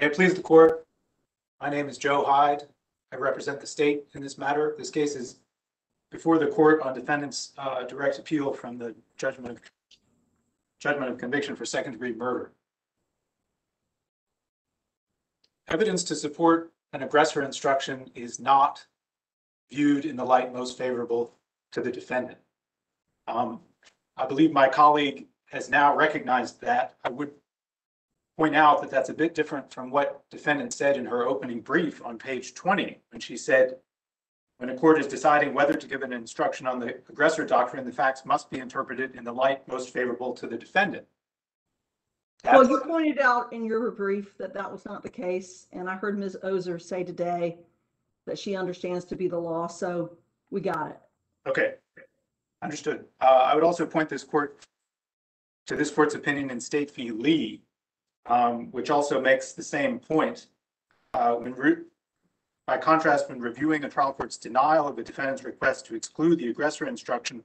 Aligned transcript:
May 0.00 0.06
it 0.08 0.14
please 0.14 0.34
the 0.34 0.42
court, 0.42 0.84
my 1.60 1.70
name 1.70 1.88
is 1.88 1.98
Joe 1.98 2.24
Hyde. 2.24 2.64
I 3.12 3.16
represent 3.16 3.60
the 3.60 3.66
state 3.66 4.04
in 4.14 4.22
this 4.22 4.38
matter. 4.38 4.74
This 4.76 4.90
case 4.90 5.14
is 5.14 5.36
before 6.10 6.38
the 6.38 6.48
court 6.48 6.82
on 6.82 6.94
defendant's 6.94 7.52
uh, 7.58 7.84
direct 7.84 8.18
appeal 8.18 8.52
from 8.52 8.76
the 8.76 8.94
judgment 9.16 9.52
of 9.52 9.60
judgment 10.80 11.12
of 11.12 11.18
conviction 11.18 11.54
for 11.54 11.64
second 11.64 11.92
degree 11.92 12.12
murder. 12.12 12.50
Evidence 15.68 16.02
to 16.04 16.16
support 16.16 16.72
an 16.92 17.04
aggressor 17.04 17.42
instruction 17.42 18.10
is 18.16 18.40
not 18.40 18.84
viewed 19.70 20.04
in 20.04 20.16
the 20.16 20.24
light 20.24 20.52
most 20.52 20.76
favorable 20.76 21.32
to 21.70 21.80
the 21.80 21.90
defendant. 21.90 22.38
Um, 23.28 23.60
I 24.16 24.26
believe 24.26 24.52
my 24.52 24.68
colleague 24.68 25.26
has 25.46 25.70
now 25.70 25.96
recognized 25.96 26.60
that. 26.62 26.96
I 27.04 27.10
would 27.10 27.30
point 28.36 28.56
out 28.56 28.80
that 28.80 28.90
that's 28.90 29.10
a 29.10 29.14
bit 29.14 29.34
different 29.34 29.72
from 29.72 29.90
what 29.90 30.24
defendant 30.30 30.72
said 30.72 30.96
in 30.96 31.04
her 31.06 31.26
opening 31.26 31.60
brief 31.60 32.04
on 32.04 32.18
page 32.18 32.54
20, 32.54 32.98
when 33.10 33.20
she 33.20 33.36
said, 33.36 33.76
when 34.58 34.70
a 34.70 34.76
court 34.76 34.98
is 34.98 35.06
deciding 35.06 35.54
whether 35.54 35.74
to 35.74 35.86
give 35.86 36.02
an 36.02 36.12
instruction 36.12 36.66
on 36.66 36.78
the 36.78 36.96
aggressor 37.08 37.44
doctrine, 37.44 37.84
the 37.84 37.92
facts 37.92 38.24
must 38.24 38.50
be 38.50 38.58
interpreted 38.58 39.14
in 39.14 39.24
the 39.24 39.32
light 39.32 39.66
most 39.68 39.90
favorable 39.92 40.32
to 40.32 40.46
the 40.46 40.56
defendant. 40.56 41.04
Well, 42.44 42.68
you 42.68 42.80
pointed 42.80 43.20
out 43.20 43.52
in 43.52 43.64
your 43.64 43.90
brief 43.90 44.36
that 44.38 44.52
that 44.54 44.70
was 44.70 44.84
not 44.84 45.02
the 45.02 45.08
case, 45.08 45.66
and 45.72 45.88
I 45.88 45.96
heard 45.96 46.18
Ms. 46.18 46.36
Ozer 46.42 46.78
say 46.78 47.02
today 47.02 47.56
that 48.26 48.38
she 48.38 48.54
understands 48.54 49.04
to 49.06 49.16
be 49.16 49.28
the 49.28 49.38
law, 49.38 49.66
so 49.66 50.16
we 50.50 50.60
got 50.60 50.90
it. 50.90 51.00
Okay, 51.46 51.74
understood. 52.62 53.06
Uh, 53.20 53.24
I 53.46 53.54
would 53.54 53.64
also 53.64 53.86
point 53.86 54.08
this 54.08 54.24
court 54.24 54.66
to 55.66 55.76
this 55.76 55.90
court's 55.90 56.14
opinion 56.14 56.50
in 56.50 56.60
State 56.60 56.90
v. 56.90 57.10
Lee, 57.10 57.62
um, 58.26 58.70
which 58.72 58.90
also 58.90 59.20
makes 59.20 59.52
the 59.52 59.62
same 59.62 59.98
point. 59.98 60.46
Uh, 61.12 61.34
when 61.34 61.84
by 62.66 62.78
contrast, 62.78 63.28
when 63.28 63.40
reviewing 63.40 63.84
a 63.84 63.88
trial 63.90 64.12
court's 64.12 64.38
denial 64.38 64.88
of 64.88 64.98
a 64.98 65.02
defendant's 65.02 65.44
request 65.44 65.84
to 65.86 65.94
exclude 65.94 66.38
the 66.38 66.48
aggressor 66.48 66.86
instruction 66.86 67.44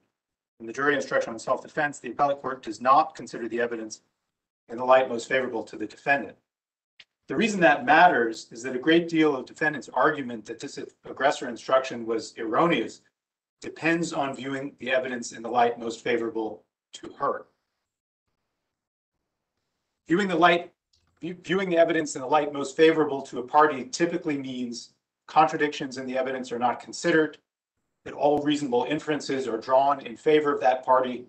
from 0.57 0.67
the 0.67 0.73
jury 0.73 0.95
instruction 0.95 1.33
on 1.33 1.39
self-defense, 1.39 1.99
the 1.99 2.11
appellate 2.11 2.41
court 2.41 2.63
does 2.63 2.79
not 2.79 3.15
consider 3.15 3.47
the 3.47 3.59
evidence 3.59 4.01
in 4.69 4.77
the 4.77 4.85
light 4.85 5.09
most 5.09 5.27
favorable 5.27 5.63
to 5.63 5.75
the 5.75 5.85
defendant. 5.85 6.37
The 7.27 7.35
reason 7.35 7.59
that 7.61 7.85
matters 7.85 8.47
is 8.51 8.63
that 8.63 8.75
a 8.75 8.79
great 8.79 9.07
deal 9.07 9.35
of 9.35 9.45
defendant's 9.45 9.89
argument 9.89 10.45
that 10.45 10.59
this 10.59 10.79
aggressor 11.05 11.47
instruction 11.47 12.05
was 12.05 12.33
erroneous 12.37 13.01
depends 13.61 14.13
on 14.13 14.35
viewing 14.35 14.73
the 14.79 14.91
evidence 14.91 15.33
in 15.33 15.43
the 15.43 15.49
light 15.49 15.79
most 15.79 16.03
favorable 16.03 16.63
to 16.93 17.09
her. 17.19 17.45
Viewing 20.09 20.27
the 20.27 20.35
light, 20.35 20.73
view- 21.21 21.35
viewing 21.35 21.69
the 21.69 21.77
evidence 21.77 22.15
in 22.15 22.21
the 22.21 22.27
light 22.27 22.51
most 22.51 22.75
favorable 22.75 23.21
to 23.21 23.37
a 23.37 23.43
party 23.43 23.85
typically 23.85 24.39
means 24.39 24.95
contradictions 25.27 25.99
in 25.99 26.07
the 26.07 26.17
evidence 26.17 26.51
are 26.51 26.57
not 26.57 26.79
considered, 26.79 27.37
that 28.05 28.15
all 28.15 28.41
reasonable 28.41 28.87
inferences 28.89 29.47
are 29.47 29.59
drawn 29.59 30.03
in 30.03 30.17
favor 30.17 30.51
of 30.51 30.59
that 30.61 30.83
party, 30.83 31.27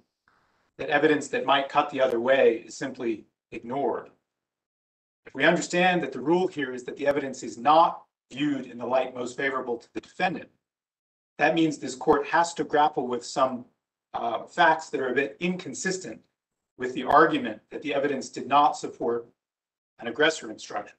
that 0.79 0.89
evidence 0.89 1.29
that 1.29 1.45
might 1.45 1.69
cut 1.69 1.91
the 1.91 2.01
other 2.01 2.21
way 2.21 2.65
is 2.67 2.75
simply 2.75 3.27
ignored. 3.53 4.09
If 5.27 5.35
we 5.35 5.45
understand 5.45 6.03
that 6.03 6.13
the 6.13 6.21
rule 6.21 6.47
here 6.47 6.73
is 6.73 6.85
that 6.85 6.97
the 6.97 7.07
evidence 7.07 7.43
is 7.43 7.59
not 7.59 8.05
viewed 8.33 8.65
in 8.65 8.79
the 8.79 8.87
light 8.87 9.15
most 9.15 9.37
favorable 9.37 9.77
to 9.77 9.93
the 9.93 10.01
defendant, 10.01 10.49
that 11.37 11.55
means 11.55 11.77
this 11.77 11.95
court 11.95 12.27
has 12.29 12.55
to 12.55 12.65
grapple 12.65 13.07
with 13.07 13.27
some 13.27 13.67
uh, 14.15 14.45
facts 14.45 14.89
that 14.89 15.03
are 15.03 15.11
a 15.11 15.15
bit 15.15 15.37
inconsistent 15.39 16.23
with 16.81 16.95
the 16.95 17.05
argument 17.05 17.61
that 17.71 17.83
the 17.83 17.95
evidence 17.95 18.31
did 18.31 18.49
not 18.49 18.73
support 18.73 19.27
an 20.01 20.09
aggressor 20.09 20.51
instruction. 20.51 20.97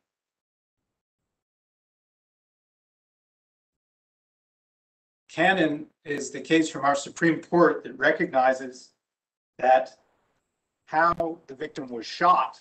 Cannon 5.28 5.88
is 6.06 6.30
the 6.30 6.40
case 6.40 6.70
from 6.70 6.86
our 6.86 6.94
Supreme 6.94 7.42
Court 7.42 7.84
that 7.84 7.98
recognizes 7.98 8.92
that 9.58 9.98
how 10.86 11.40
the 11.48 11.56
victim 11.56 11.88
was 11.90 12.06
shot 12.06 12.60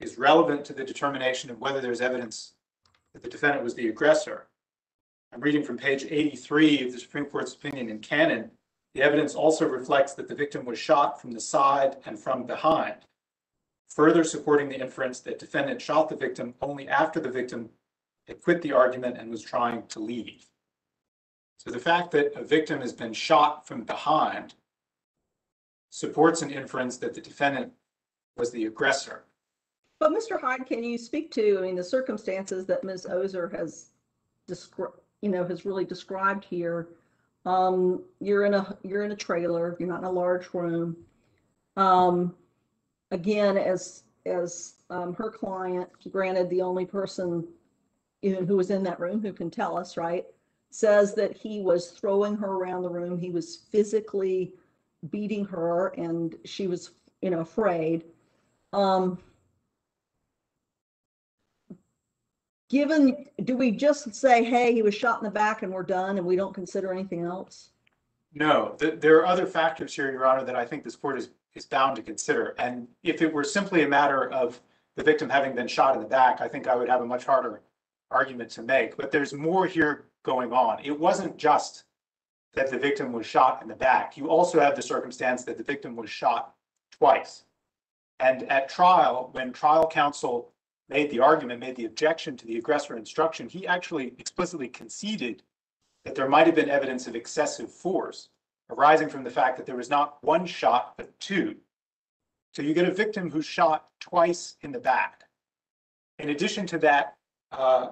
is 0.00 0.18
relevant 0.18 0.64
to 0.64 0.72
the 0.72 0.82
determination 0.82 1.50
of 1.50 1.60
whether 1.60 1.80
there's 1.80 2.00
evidence 2.00 2.54
that 3.12 3.22
the 3.22 3.28
defendant 3.28 3.62
was 3.62 3.74
the 3.74 3.88
aggressor. 3.88 4.48
I'm 5.32 5.40
reading 5.40 5.62
from 5.62 5.78
page 5.78 6.04
83 6.04 6.86
of 6.86 6.92
the 6.92 6.98
Supreme 6.98 7.26
Court's 7.26 7.54
opinion 7.54 7.90
in 7.90 8.00
Cannon. 8.00 8.50
The 8.94 9.02
evidence 9.02 9.34
also 9.34 9.66
reflects 9.68 10.14
that 10.14 10.28
the 10.28 10.34
victim 10.36 10.64
was 10.64 10.78
shot 10.78 11.20
from 11.20 11.32
the 11.32 11.40
side 11.40 11.96
and 12.06 12.18
from 12.18 12.44
behind, 12.44 12.94
further 13.88 14.22
supporting 14.22 14.68
the 14.68 14.80
inference 14.80 15.18
that 15.20 15.40
defendant 15.40 15.82
shot 15.82 16.08
the 16.08 16.16
victim 16.16 16.54
only 16.62 16.88
after 16.88 17.18
the 17.18 17.30
victim 17.30 17.70
had 18.28 18.40
quit 18.40 18.62
the 18.62 18.72
argument 18.72 19.18
and 19.18 19.30
was 19.30 19.42
trying 19.42 19.86
to 19.88 19.98
leave. 19.98 20.46
So 21.58 21.70
the 21.70 21.78
fact 21.78 22.12
that 22.12 22.38
a 22.38 22.44
victim 22.44 22.80
has 22.80 22.92
been 22.92 23.12
shot 23.12 23.66
from 23.66 23.82
behind 23.82 24.54
supports 25.90 26.42
an 26.42 26.50
inference 26.50 26.96
that 26.98 27.14
the 27.14 27.20
defendant 27.20 27.72
was 28.36 28.52
the 28.52 28.66
aggressor. 28.66 29.24
But 29.98 30.12
Mr. 30.12 30.40
Hyde, 30.40 30.66
can 30.66 30.84
you 30.84 30.98
speak 30.98 31.30
to, 31.32 31.58
I 31.58 31.62
mean, 31.62 31.76
the 31.76 31.84
circumstances 31.84 32.66
that 32.66 32.84
Ms. 32.84 33.06
Ozer 33.06 33.48
has 33.48 33.86
you 35.22 35.30
know, 35.30 35.44
has 35.44 35.64
really 35.64 35.84
described 35.84 36.44
here? 36.44 36.88
Um, 37.44 38.02
you're 38.20 38.44
in 38.44 38.54
a, 38.54 38.76
you're 38.82 39.04
in 39.04 39.12
a 39.12 39.16
trailer, 39.16 39.76
you're 39.78 39.88
not 39.88 40.00
in 40.00 40.04
a 40.04 40.10
large 40.10 40.52
room. 40.54 40.96
Um, 41.76 42.34
again, 43.10 43.56
as, 43.58 44.04
as, 44.24 44.74
um, 44.90 45.14
her 45.14 45.30
client, 45.30 45.88
granted, 46.10 46.48
the 46.48 46.62
only 46.62 46.86
person 46.86 47.46
know, 48.32 48.44
who 48.44 48.56
was 48.56 48.70
in 48.70 48.82
that 48.84 49.00
room 49.00 49.20
who 49.20 49.32
can 49.32 49.50
tell 49.50 49.76
us, 49.76 49.96
right? 49.96 50.24
Says 50.70 51.14
that 51.14 51.36
he 51.36 51.60
was 51.60 51.90
throwing 51.90 52.36
her 52.36 52.52
around 52.52 52.82
the 52.82 52.90
room, 52.90 53.18
he 53.18 53.30
was 53.30 53.56
physically 53.70 54.54
beating 55.10 55.44
her 55.44 55.88
and 55.88 56.36
she 56.44 56.66
was, 56.66 56.92
you 57.20 57.30
know, 57.30 57.40
afraid. 57.40 58.04
Um, 58.72 59.18
given, 62.68 63.26
do 63.44 63.56
we 63.56 63.70
just 63.70 64.14
say, 64.14 64.44
hey, 64.44 64.72
he 64.72 64.82
was 64.82 64.94
shot 64.94 65.18
in 65.18 65.24
the 65.24 65.30
back 65.30 65.62
and 65.62 65.72
we're 65.72 65.82
done 65.82 66.18
and 66.18 66.26
we 66.26 66.36
don't 66.36 66.54
consider 66.54 66.92
anything 66.92 67.24
else? 67.24 67.70
No, 68.34 68.74
th- 68.78 69.00
there 69.00 69.18
are 69.18 69.26
other 69.26 69.46
factors 69.46 69.94
here, 69.94 70.10
Your 70.10 70.26
Honor, 70.26 70.44
that 70.44 70.56
I 70.56 70.64
think 70.64 70.82
this 70.82 70.96
court 70.96 71.18
is, 71.18 71.30
is 71.54 71.66
bound 71.66 71.96
to 71.96 72.02
consider. 72.02 72.54
And 72.58 72.88
if 73.02 73.22
it 73.22 73.32
were 73.32 73.44
simply 73.44 73.82
a 73.82 73.88
matter 73.88 74.30
of 74.30 74.60
the 74.96 75.04
victim 75.04 75.28
having 75.28 75.54
been 75.54 75.68
shot 75.68 75.94
in 75.94 76.02
the 76.02 76.08
back, 76.08 76.40
I 76.40 76.48
think 76.48 76.66
I 76.66 76.74
would 76.74 76.88
have 76.88 77.00
a 77.00 77.06
much 77.06 77.24
harder 77.24 77.60
argument 78.10 78.50
to 78.50 78.62
make. 78.62 78.96
But 78.96 79.10
there's 79.10 79.32
more 79.32 79.66
here 79.66 80.06
going 80.24 80.52
on. 80.52 80.84
It 80.84 80.98
wasn't 80.98 81.36
just 81.36 81.84
that 82.54 82.70
the 82.70 82.78
victim 82.78 83.12
was 83.12 83.26
shot 83.26 83.60
in 83.62 83.68
the 83.68 83.74
back. 83.74 84.16
You 84.16 84.28
also 84.28 84.60
have 84.60 84.76
the 84.76 84.82
circumstance 84.82 85.44
that 85.44 85.58
the 85.58 85.64
victim 85.64 85.96
was 85.96 86.10
shot 86.10 86.54
twice. 86.90 87.44
And 88.20 88.44
at 88.44 88.68
trial, 88.68 89.30
when 89.32 89.52
trial 89.52 89.88
counsel 89.88 90.52
made 90.88 91.10
the 91.10 91.20
argument, 91.20 91.60
made 91.60 91.76
the 91.76 91.86
objection 91.86 92.36
to 92.36 92.46
the 92.46 92.58
aggressor 92.58 92.96
instruction, 92.96 93.48
he 93.48 93.66
actually 93.66 94.14
explicitly 94.18 94.68
conceded 94.68 95.42
that 96.04 96.14
there 96.14 96.28
might 96.28 96.46
have 96.46 96.54
been 96.56 96.68
evidence 96.68 97.06
of 97.06 97.16
excessive 97.16 97.72
force 97.72 98.28
arising 98.70 99.08
from 99.08 99.24
the 99.24 99.30
fact 99.30 99.56
that 99.56 99.66
there 99.66 99.76
was 99.76 99.90
not 99.90 100.22
one 100.22 100.46
shot, 100.46 100.94
but 100.96 101.18
two. 101.20 101.56
So 102.52 102.62
you 102.62 102.74
get 102.74 102.88
a 102.88 102.92
victim 102.92 103.30
who's 103.30 103.46
shot 103.46 103.88
twice 104.00 104.56
in 104.62 104.72
the 104.72 104.78
back. 104.78 105.24
In 106.18 106.30
addition 106.30 106.66
to 106.66 106.78
that, 106.78 107.16
uh, 107.52 107.90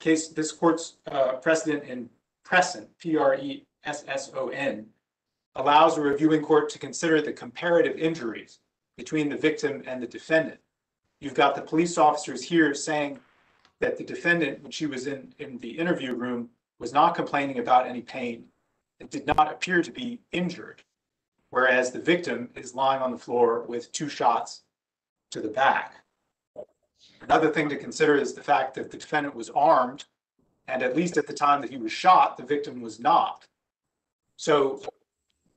case, 0.00 0.28
this 0.28 0.52
court's 0.52 0.96
uh, 1.10 1.34
precedent 1.34 1.84
in 1.84 2.08
Presson, 2.46 2.86
P 2.98 3.16
R 3.16 3.34
E 3.36 3.64
S 3.84 4.04
S 4.08 4.30
O 4.34 4.48
N, 4.48 4.86
allows 5.54 5.96
a 5.96 6.00
reviewing 6.00 6.42
court 6.42 6.68
to 6.70 6.78
consider 6.78 7.20
the 7.20 7.32
comparative 7.32 7.96
injuries 7.96 8.60
between 8.96 9.28
the 9.28 9.36
victim 9.36 9.82
and 9.86 10.02
the 10.02 10.06
defendant. 10.06 10.58
You've 11.20 11.34
got 11.34 11.54
the 11.54 11.62
police 11.62 11.98
officers 11.98 12.42
here 12.42 12.74
saying 12.74 13.18
that 13.80 13.96
the 13.96 14.04
defendant, 14.04 14.62
when 14.62 14.72
she 14.72 14.86
was 14.86 15.06
in, 15.06 15.32
in 15.38 15.58
the 15.58 15.70
interview 15.70 16.14
room, 16.14 16.50
was 16.78 16.92
not 16.92 17.14
complaining 17.14 17.58
about 17.58 17.86
any 17.86 18.02
pain 18.02 18.44
and 19.00 19.10
did 19.10 19.26
not 19.26 19.50
appear 19.50 19.82
to 19.82 19.90
be 19.90 20.20
injured. 20.32 20.82
Whereas 21.50 21.90
the 21.90 22.00
victim 22.00 22.50
is 22.54 22.74
lying 22.74 23.02
on 23.02 23.10
the 23.10 23.18
floor 23.18 23.62
with 23.62 23.90
two 23.92 24.08
shots 24.08 24.62
to 25.30 25.40
the 25.40 25.48
back. 25.48 25.94
Another 27.22 27.50
thing 27.50 27.68
to 27.68 27.76
consider 27.76 28.16
is 28.16 28.34
the 28.34 28.42
fact 28.42 28.74
that 28.74 28.90
the 28.90 28.96
defendant 28.96 29.34
was 29.34 29.50
armed, 29.50 30.04
and 30.66 30.82
at 30.82 30.96
least 30.96 31.16
at 31.16 31.26
the 31.26 31.32
time 31.32 31.60
that 31.62 31.70
he 31.70 31.76
was 31.76 31.92
shot, 31.92 32.36
the 32.36 32.42
victim 32.42 32.80
was 32.80 33.00
not. 33.00 33.46
So, 34.36 34.82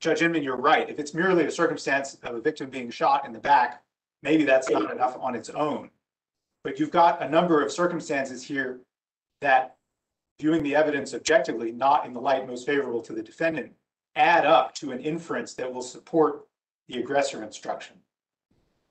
Judge 0.00 0.22
Inman, 0.22 0.42
you're 0.42 0.56
right. 0.56 0.88
If 0.88 0.98
it's 0.98 1.14
merely 1.14 1.44
a 1.44 1.50
circumstance 1.50 2.16
of 2.22 2.34
a 2.34 2.40
victim 2.40 2.70
being 2.70 2.90
shot 2.90 3.26
in 3.26 3.32
the 3.32 3.38
back, 3.38 3.81
maybe 4.22 4.44
that's 4.44 4.70
not 4.70 4.90
enough 4.90 5.16
on 5.20 5.34
its 5.34 5.50
own. 5.50 5.90
But 6.64 6.78
you've 6.78 6.90
got 6.90 7.22
a 7.22 7.28
number 7.28 7.62
of 7.62 7.72
circumstances 7.72 8.42
here 8.42 8.80
that, 9.40 9.76
viewing 10.40 10.62
the 10.62 10.74
evidence 10.74 11.14
objectively, 11.14 11.72
not 11.72 12.06
in 12.06 12.12
the 12.12 12.20
light 12.20 12.46
most 12.46 12.66
favorable 12.66 13.02
to 13.02 13.12
the 13.12 13.22
defendant, 13.22 13.72
add 14.14 14.46
up 14.46 14.74
to 14.76 14.92
an 14.92 15.00
inference 15.00 15.54
that 15.54 15.72
will 15.72 15.82
support 15.82 16.46
the 16.88 16.98
aggressor 16.98 17.42
instruction. 17.42 17.96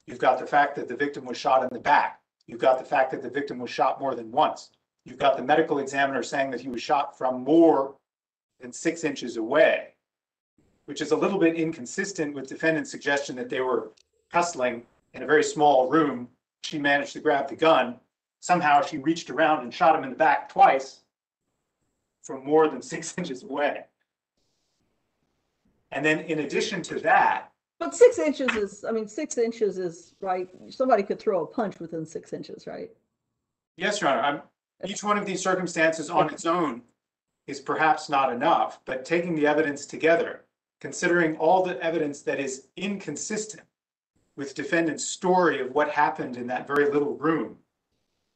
You've 0.08 0.20
got 0.20 0.40
the 0.40 0.46
fact 0.46 0.76
that 0.76 0.88
the 0.88 0.96
victim 0.96 1.26
was 1.26 1.38
shot 1.38 1.64
in 1.64 1.70
the 1.72 1.80
back. 1.80 2.20
You've 2.48 2.60
got 2.60 2.80
the 2.80 2.86
fact 2.86 3.12
that 3.12 3.22
the 3.22 3.30
victim 3.30 3.60
was 3.60 3.70
shot 3.70 4.00
more 4.00 4.16
than 4.16 4.32
once. 4.32 4.72
You've 5.06 5.20
got 5.20 5.38
the 5.38 5.44
medical 5.44 5.80
examiner 5.80 6.24
saying 6.24 6.52
that 6.52 6.62
he 6.62 6.70
was 6.70 6.82
shot 6.82 7.18
from 7.18 7.44
more 7.44 7.96
than 8.60 8.74
six 8.74 9.04
inches 9.04 9.38
away, 9.38 9.94
which 10.86 11.02
is 11.02 11.12
a 11.12 11.16
little 11.16 11.40
bit 11.40 11.56
inconsistent 11.56 12.34
with 12.34 12.48
defendant's 12.48 12.92
suggestion 12.92 13.36
that 13.38 13.50
they 13.50 13.62
were 13.62 13.92
hustling 14.32 14.84
in 15.14 15.24
a 15.24 15.26
very 15.26 15.44
small 15.44 15.90
room. 15.90 16.28
She 16.64 16.78
managed 16.80 17.14
to 17.14 17.20
grab 17.20 17.50
the 17.50 17.56
gun. 17.56 17.96
Somehow 18.40 18.82
she 18.82 18.98
reached 18.98 19.30
around 19.30 19.64
and 19.64 19.74
shot 19.74 19.96
him 19.96 20.04
in 20.04 20.10
the 20.10 20.16
back 20.16 20.50
twice 20.50 21.02
from 22.24 22.46
more 22.46 22.68
than 22.68 22.82
six 22.94 23.14
inches 23.18 23.44
away. 23.44 23.86
And 25.92 26.06
then 26.06 26.20
in 26.22 26.40
addition 26.40 26.82
to 26.84 27.00
that, 27.02 27.52
But 27.80 27.94
six 27.94 28.18
inches 28.18 28.56
is, 28.56 28.86
I 28.88 28.92
mean, 28.92 29.08
six 29.08 29.38
inches 29.38 29.78
is, 29.78 30.14
right, 30.22 30.48
somebody 30.70 31.04
could 31.04 31.20
throw 31.20 31.44
a 31.44 31.48
punch 31.48 31.80
within 31.80 32.06
six 32.06 32.32
inches, 32.34 32.68
right? 32.68 32.90
yes, 33.78 34.00
Your 34.00 34.12
Honor, 34.12 34.22
I'm, 34.22 34.42
each 34.90 35.04
one 35.04 35.18
of 35.18 35.26
these 35.26 35.42
circumstances 35.42 36.10
on 36.10 36.30
its 36.32 36.46
own 36.46 36.82
is 37.48 37.60
perhaps 37.60 38.10
not 38.10 38.32
enough, 38.32 38.80
but 38.86 39.04
taking 39.04 39.36
the 39.36 39.48
evidence 39.48 39.86
together, 39.86 40.46
considering 40.80 41.36
all 41.38 41.64
the 41.64 41.82
evidence 41.84 42.22
that 42.22 42.40
is 42.40 42.68
inconsistent 42.78 43.64
with 44.36 44.56
defendant's 44.56 45.06
story 45.06 45.62
of 45.62 45.72
what 45.72 45.90
happened 45.90 46.38
in 46.38 46.48
that 46.48 46.68
very 46.68 46.90
little 46.90 47.16
room, 47.18 47.58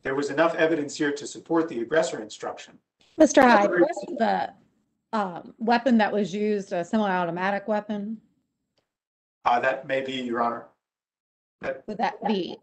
there 0.04 0.16
was 0.16 0.30
enough 0.30 0.56
evidence 0.56 0.96
here 0.96 1.12
to 1.12 1.26
support 1.26 1.68
the 1.68 1.82
aggressor 1.82 2.22
instruction. 2.22 2.78
Mr. 3.20 3.42
Hyde, 3.42 3.70
was 3.72 4.06
the 4.18 4.54
um, 5.14 5.54
weapon 5.58 5.98
that 5.98 6.12
was 6.12 6.34
used 6.34 6.74
a 6.74 6.84
semi-automatic 6.84 7.68
weapon? 7.68 8.18
Uh, 9.46 9.60
that 9.60 9.88
may 9.88 10.02
be, 10.02 10.14
Your 10.14 10.42
Honor. 10.42 10.66
That, 11.62 11.84
Would 11.88 11.98
that 11.98 12.24
be 12.28 12.58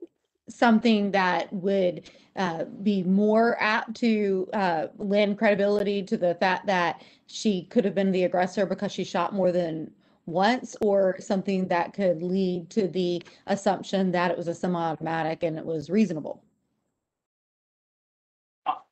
something 0.49 1.11
that 1.13 1.51
would 1.53 2.11
uh, 2.37 2.65
be 2.83 3.03
more 3.03 3.57
apt 3.61 3.95
to 3.95 4.49
uh, 4.53 4.87
lend 4.99 5.39
credibility 5.39 6.03
to 6.03 6.17
the 6.17 6.35
fact 6.37 6.67
that 6.67 7.03
she 7.27 7.65
could 7.65 7.85
have 7.85 7.95
been 7.95 8.13
the 8.13 8.25
aggressor 8.25 8.67
because 8.67 8.93
she 8.93 9.05
shot 9.05 9.33
more 9.33 9.53
than 9.53 9.91
once? 10.27 10.77
Or 10.81 11.17
something 11.21 11.69
that 11.69 11.93
could 11.93 12.23
lead 12.23 12.71
to 12.71 12.89
the 12.89 13.23
assumption 13.47 14.13
that 14.13 14.31
it 14.31 14.37
was 14.37 14.49
a 14.49 14.55
semi-automatic 14.55 15.43
and 15.43 15.59
it 15.59 15.65
was 15.65 15.91
reasonable? 15.91 16.43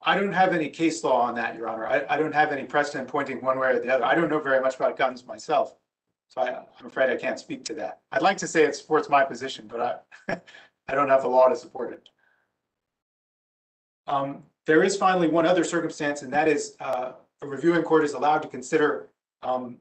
I- 0.03 0.19
don't 0.19 0.33
have 0.33 0.53
any 0.53 0.69
case 0.69 1.05
law 1.05 1.21
on 1.23 1.35
that, 1.37 1.57
Your 1.57 1.69
Honor. 1.69 1.87
I, 1.87 2.05
I 2.09 2.17
don't 2.17 2.35
have 2.35 2.53
any 2.53 2.65
precedent 2.65 3.09
pointing 3.09 3.41
one 3.41 3.59
way 3.59 3.69
or 3.69 3.81
the 3.81 3.95
other. 3.95 4.05
I 4.05 4.15
don't 4.15 4.29
know 4.29 4.41
very 4.41 4.61
much 4.61 4.77
about 4.77 4.97
guns 4.97 5.27
myself. 5.27 5.77
So 6.29 6.41
I, 6.41 6.65
I'm 6.79 6.87
afraid 6.87 7.11
I 7.11 7.17
can't 7.17 7.39
speak 7.39 7.65
to 7.67 7.75
that. 7.75 8.01
I'd 8.13 8.23
like 8.23 8.37
to 8.39 8.47
say 8.47 8.65
it 8.65 8.75
supports 8.75 9.09
my 9.09 9.25
position, 9.25 9.69
but 9.69 10.05
I, 10.29 10.41
I 10.89 10.95
don't 10.95 11.09
have 11.09 11.23
the 11.23 11.29
law 11.29 11.49
to 11.49 11.57
support 11.57 11.93
it. 11.93 12.09
Um, 14.07 14.43
there 14.67 14.83
is 14.83 14.97
finally 14.97 15.29
one 15.29 15.47
other 15.47 15.65
circumstance, 15.65 16.23
and 16.23 16.33
that 16.33 16.49
is, 16.49 16.77
uh, 16.81 17.13
a 17.43 17.47
reviewing 17.47 17.83
court 17.83 18.05
is 18.05 18.13
allowed 18.13 18.43
to 18.43 18.49
consider, 18.49 19.09
um, 19.43 19.79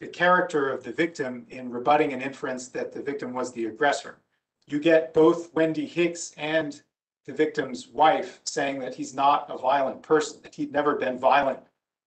the 0.00 0.06
character 0.06 0.68
of 0.68 0.84
the 0.84 0.92
victim 0.92 1.46
in 1.48 1.70
rebutting 1.70 2.12
an 2.12 2.20
inference 2.20 2.68
that 2.68 2.92
the 2.92 3.02
victim 3.02 3.32
was 3.32 3.52
the 3.52 3.66
aggressor. 3.66 4.18
You 4.66 4.78
get 4.78 5.14
both 5.14 5.54
Wendy 5.54 5.86
Hicks 5.86 6.32
and 6.36 6.80
the 7.24 7.32
victim's 7.32 7.88
wife 7.88 8.40
saying 8.44 8.78
that 8.80 8.94
he's 8.94 9.14
not 9.14 9.46
a 9.48 9.58
violent 9.58 10.02
person, 10.02 10.40
that 10.42 10.54
he'd 10.54 10.72
never 10.72 10.96
been 10.96 11.18
violent 11.18 11.60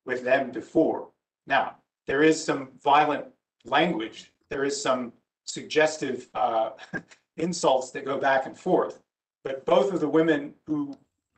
with 0.06 0.24
them 0.24 0.52
before. 0.52 1.10
Now, 1.48 1.76
there 2.06 2.24
is 2.24 2.44
some 2.44 2.70
violent 2.84 3.26
language, 3.66 4.32
there 4.50 4.64
is 4.64 4.82
some 4.82 5.14
suggestive 5.46 6.30
uh, 6.34 6.72
insults 7.38 7.92
that 7.92 8.06
go 8.06 8.18
back 8.18 8.46
and 8.46 8.58
forth. 8.58 9.02
But 9.44 9.66
both 9.66 9.94
of 9.94 10.00
the 10.00 10.10
women 10.10 10.54
who 10.66 10.98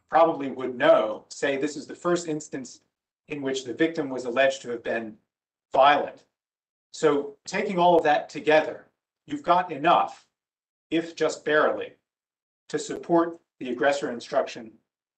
probably 0.09 0.51
would 0.51 0.75
know 0.75 1.25
say 1.30 1.57
this 1.57 1.77
is 1.77 1.88
the 1.88 1.95
first 1.95 2.27
instance 2.27 2.81
in 3.30 3.42
which 3.42 3.63
the 3.63 3.74
victim 3.74 4.09
was 4.09 4.25
alleged 4.25 4.62
to 4.63 4.69
have 4.69 4.83
been 4.83 5.18
violent. 5.71 6.25
So 6.91 7.38
taking 7.45 7.79
all 7.79 7.97
of 7.97 8.03
that 8.03 8.29
together, 8.29 8.88
you've 9.25 9.43
got 9.43 9.71
enough, 9.71 10.25
if 10.89 11.15
just 11.15 11.43
barely, 11.45 11.93
to 12.69 12.77
support 12.77 13.39
the 13.59 13.69
aggressor 13.69 14.11
instruction 14.11 14.71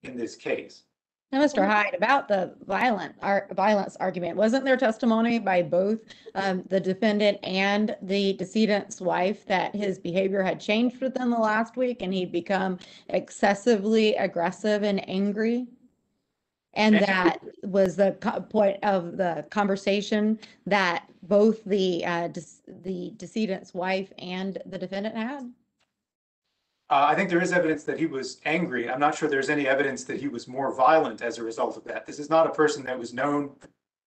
in 0.04 0.16
this 0.16 0.36
case. 0.36 0.84
Now, 1.32 1.44
Mr. 1.44 1.66
Hyde, 1.66 1.96
about 1.96 2.28
the 2.28 2.54
violent, 2.68 3.16
ar- 3.24 3.48
violence 3.54 3.98
argument, 4.00 4.38
wasn't 4.38 4.66
there 4.66 4.78
testimony 4.78 5.40
by 5.40 5.64
both 5.64 6.02
um, 6.36 6.64
the 6.70 6.80
defendant 6.80 7.40
and 7.42 7.96
the 8.04 8.34
decedent's 8.34 9.02
wife 9.02 9.44
that 9.48 9.76
his 9.76 9.98
behavior 9.98 10.44
had 10.44 10.60
changed 10.60 11.02
within 11.02 11.32
the 11.32 11.40
last 11.40 11.76
week 11.76 12.04
and 12.04 12.14
he'd 12.14 12.32
become 12.32 12.78
excessively 13.10 14.14
aggressive 14.18 14.84
and 14.84 15.10
angry? 15.10 15.66
And 16.76 16.96
that 16.96 17.40
was 17.64 17.96
the 17.96 18.18
co- 18.20 18.42
point 18.42 18.78
of 18.84 19.18
the 19.18 19.46
conversation 19.52 20.40
that 20.66 21.08
both 21.24 21.64
the, 21.66 22.04
uh, 22.06 22.30
dec- 22.30 22.62
the 22.84 23.14
decedent's 23.18 23.74
wife 23.74 24.12
and 24.18 24.58
the 24.66 24.78
defendant 24.78 25.16
had? 25.16 25.52
Uh, 26.90 27.06
I 27.08 27.16
think 27.16 27.30
there 27.30 27.42
is 27.42 27.54
evidence 27.54 27.84
that 27.86 27.98
he 27.98 28.06
was 28.06 28.40
angry. 28.46 28.90
I'm 28.90 29.00
not 29.00 29.16
sure 29.16 29.30
there's 29.30 29.50
any 29.50 29.68
evidence 29.68 30.04
that 30.06 30.20
he 30.20 30.28
was 30.28 30.48
more 30.48 30.74
violent 30.74 31.22
as 31.22 31.38
a 31.38 31.44
result 31.44 31.78
of 31.78 31.84
that. 31.86 32.06
This 32.06 32.20
is 32.20 32.30
not 32.30 32.48
a 32.48 32.52
person 32.52 32.84
that 32.84 33.00
was 33.00 33.14
known 33.14 33.52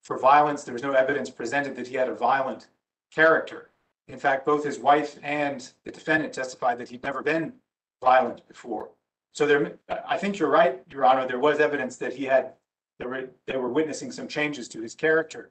for 0.03 0.19
violence. 0.19 0.63
There 0.63 0.75
was 0.75 0.83
no 0.83 0.93
evidence 0.93 1.31
presented 1.31 1.75
that 1.77 1.87
he 1.87 1.97
had 1.97 2.09
a 2.09 2.15
violent 2.15 2.69
character. 3.13 3.71
In 4.09 4.19
fact, 4.19 4.47
both 4.47 4.63
his 4.63 4.79
wife 4.79 5.19
and 5.23 5.69
the 5.85 5.91
defendant 5.91 6.33
testified 6.33 6.79
that 6.79 6.89
he'd 6.89 7.03
never 7.03 7.23
been 7.23 7.55
violent 8.01 8.47
before. 8.47 8.91
So 9.37 9.47
there, 9.47 9.79
I 10.09 10.17
think 10.17 10.39
you're 10.39 10.49
right, 10.49 10.81
Your 10.91 11.05
Honor, 11.05 11.29
there 11.29 11.39
was 11.39 11.61
evidence 11.61 11.97
that 11.99 12.15
he 12.15 12.25
had, 12.25 12.55
they 12.99 13.05
were, 13.05 13.29
they 13.47 13.59
were 13.59 13.69
witnessing 13.69 14.11
some 14.11 14.27
changes 14.29 14.67
to 14.69 14.81
his 14.81 14.95
character. 14.95 15.51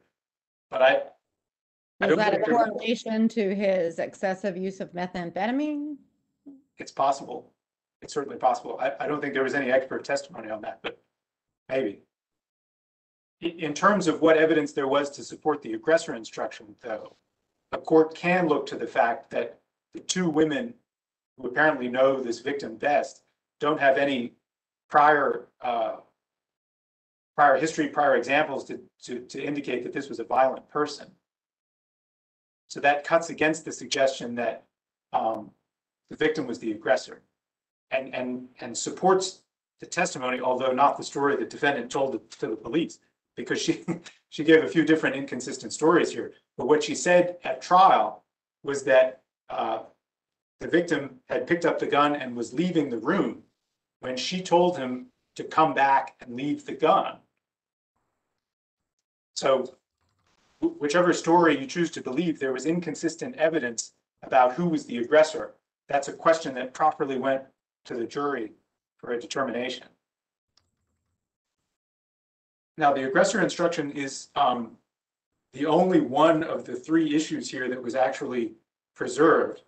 But 0.71 0.81
I, 0.81 0.87
I 2.01 2.07
Was 2.07 2.09
don't 2.09 2.17
that 2.17 2.27
a 2.29 2.31
think 2.37 2.45
there- 2.47 2.55
correlation 2.55 3.27
to 3.29 3.53
his 3.53 3.99
excessive 3.99 4.57
use 4.57 4.79
of 4.79 4.91
methamphetamine? 4.93 5.97
it's 6.79 6.91
possible. 6.91 7.51
It's 8.01 8.11
certainly 8.13 8.37
possible. 8.39 8.79
I, 8.81 8.93
I 9.01 9.07
don't 9.07 9.21
think 9.21 9.35
there 9.35 9.43
was 9.43 9.53
any 9.53 9.71
expert 9.71 10.03
testimony 10.03 10.49
on 10.49 10.61
that, 10.63 10.79
but 10.81 10.99
maybe. 11.69 11.99
In, 13.41 13.51
in 13.59 13.73
terms 13.75 14.07
of 14.07 14.19
what 14.19 14.35
evidence 14.35 14.71
there 14.73 14.87
was 14.87 15.11
to 15.11 15.23
support 15.23 15.61
the 15.61 15.73
aggressor 15.73 16.15
instruction, 16.15 16.75
though, 16.81 17.15
a 17.71 17.77
court 17.77 18.15
can 18.15 18.47
look 18.47 18.65
to 18.65 18.77
the 18.77 18.87
fact 18.87 19.29
that 19.29 19.59
the 19.93 19.99
two 19.99 20.27
women 20.27 20.73
who 21.37 21.47
apparently 21.47 21.87
know 21.87 22.19
this 22.19 22.39
victim 22.39 22.77
best 22.77 23.21
don't 23.59 23.79
have 23.79 23.97
any 23.97 24.33
prior, 24.89 25.47
uh, 25.61 25.97
prior 27.35 27.57
history, 27.57 27.87
prior 27.87 28.15
examples 28.15 28.63
to, 28.65 28.79
to, 29.03 29.19
to 29.21 29.43
indicate 29.43 29.83
that 29.83 29.93
this 29.93 30.09
was 30.09 30.19
a 30.19 30.23
violent 30.23 30.67
person. 30.69 31.07
So 32.67 32.79
that 32.81 33.03
cuts 33.03 33.29
against 33.29 33.65
the 33.65 33.71
suggestion 33.71 34.35
that, 34.35 34.65
um, 35.13 35.51
the 36.09 36.15
victim 36.15 36.45
was 36.45 36.59
the 36.59 36.71
aggressor. 36.71 37.21
And, 37.91 38.13
and, 38.13 38.47
and 38.61 38.77
supports 38.77 39.41
the 39.79 39.85
testimony, 39.85 40.41
although 40.41 40.71
not 40.71 40.97
the 40.97 41.03
story 41.03 41.35
the 41.35 41.45
defendant 41.45 41.91
told 41.91 42.29
to 42.39 42.47
the 42.47 42.55
police. 42.55 42.99
Because 43.35 43.61
she, 43.61 43.85
she 44.29 44.43
gave 44.43 44.63
a 44.63 44.67
few 44.67 44.83
different 44.85 45.15
inconsistent 45.15 45.71
stories 45.71 46.11
here. 46.11 46.33
But 46.57 46.67
what 46.67 46.83
she 46.83 46.95
said 46.95 47.37
at 47.43 47.61
trial 47.61 48.23
was 48.63 48.83
that, 48.83 49.21
uh, 49.49 49.83
the 50.61 50.67
victim 50.67 51.19
had 51.27 51.47
picked 51.47 51.65
up 51.65 51.79
the 51.79 51.85
gun 51.85 52.15
and 52.15 52.35
was 52.35 52.53
leaving 52.53 52.89
the 52.89 52.97
room 52.97 53.43
when 54.01 54.17
she 54.17 54.41
told 54.41 54.77
him 54.77 55.07
to 55.35 55.43
come 55.43 55.73
back 55.73 56.15
and 56.21 56.35
leave 56.35 56.65
the 56.65 56.73
gun. 56.73 57.17
So 59.35 59.75
whichever 60.59 61.11
story 61.13 61.59
you 61.59 61.65
choose 61.65 61.91
to 61.91 62.01
believe, 62.01 62.39
there 62.39 62.53
was 62.53 62.65
inconsistent 62.65 63.35
evidence 63.35 63.93
about 64.23 64.53
who 64.53 64.69
was 64.69 64.85
the 64.85 64.97
aggressor 64.99 65.55
that's 65.87 66.07
a 66.07 66.13
question 66.13 66.55
that 66.55 66.73
properly 66.73 67.17
went 67.17 67.43
to 67.85 67.95
the 67.95 68.05
jury 68.05 68.53
for 68.97 69.11
a 69.11 69.19
determination. 69.19 69.87
Now, 72.77 72.93
the 72.93 73.07
aggressor 73.07 73.41
instruction 73.41 73.91
is 73.91 74.27
um, 74.35 74.71
the 75.53 75.65
only 75.65 76.01
one 76.01 76.43
of 76.43 76.65
the 76.65 76.75
three 76.75 77.15
issues 77.15 77.49
here 77.49 77.69
that 77.69 77.81
was 77.81 77.95
actually 77.95 78.53
preserved. 78.95 79.61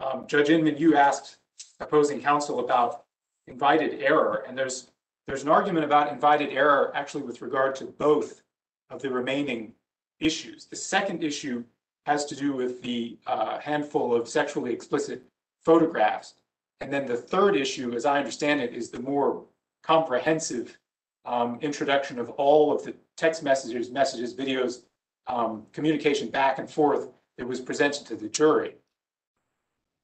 Um, 0.00 0.26
Judge 0.26 0.48
Inman, 0.50 0.76
you 0.76 0.96
asked 0.96 1.38
opposing 1.80 2.20
counsel 2.20 2.60
about 2.60 3.04
invited 3.48 4.00
error, 4.02 4.44
and 4.46 4.56
there's, 4.56 4.90
there's 5.26 5.42
an 5.42 5.48
argument 5.48 5.84
about 5.84 6.12
invited 6.12 6.50
error 6.50 6.92
actually 6.94 7.22
with 7.22 7.42
regard 7.42 7.74
to 7.76 7.84
both 7.84 8.42
of 8.90 9.02
the 9.02 9.10
remaining 9.10 9.72
issues. 10.20 10.66
The 10.66 10.76
second 10.76 11.22
issue 11.22 11.64
has 12.06 12.24
to 12.26 12.36
do 12.36 12.52
with 12.54 12.82
the 12.82 13.18
uh, 13.26 13.58
handful 13.58 14.14
of 14.14 14.28
sexually 14.28 14.72
explicit 14.72 15.22
photographs. 15.64 16.34
And 16.80 16.92
then 16.92 17.06
the 17.06 17.16
third 17.16 17.56
issue, 17.56 17.92
as 17.92 18.06
I 18.06 18.18
understand 18.18 18.60
it, 18.60 18.72
is 18.72 18.90
the 18.90 19.00
more 19.00 19.44
comprehensive 19.82 20.78
um, 21.24 21.58
introduction 21.60 22.18
of 22.18 22.30
all 22.30 22.72
of 22.72 22.82
the 22.84 22.94
text 23.16 23.42
messages, 23.42 23.90
messages, 23.90 24.34
videos, 24.34 24.82
um, 25.26 25.66
communication 25.72 26.30
back 26.30 26.58
and 26.58 26.70
forth 26.70 27.08
that 27.36 27.46
was 27.46 27.60
presented 27.60 28.06
to 28.06 28.16
the 28.16 28.28
jury. 28.28 28.74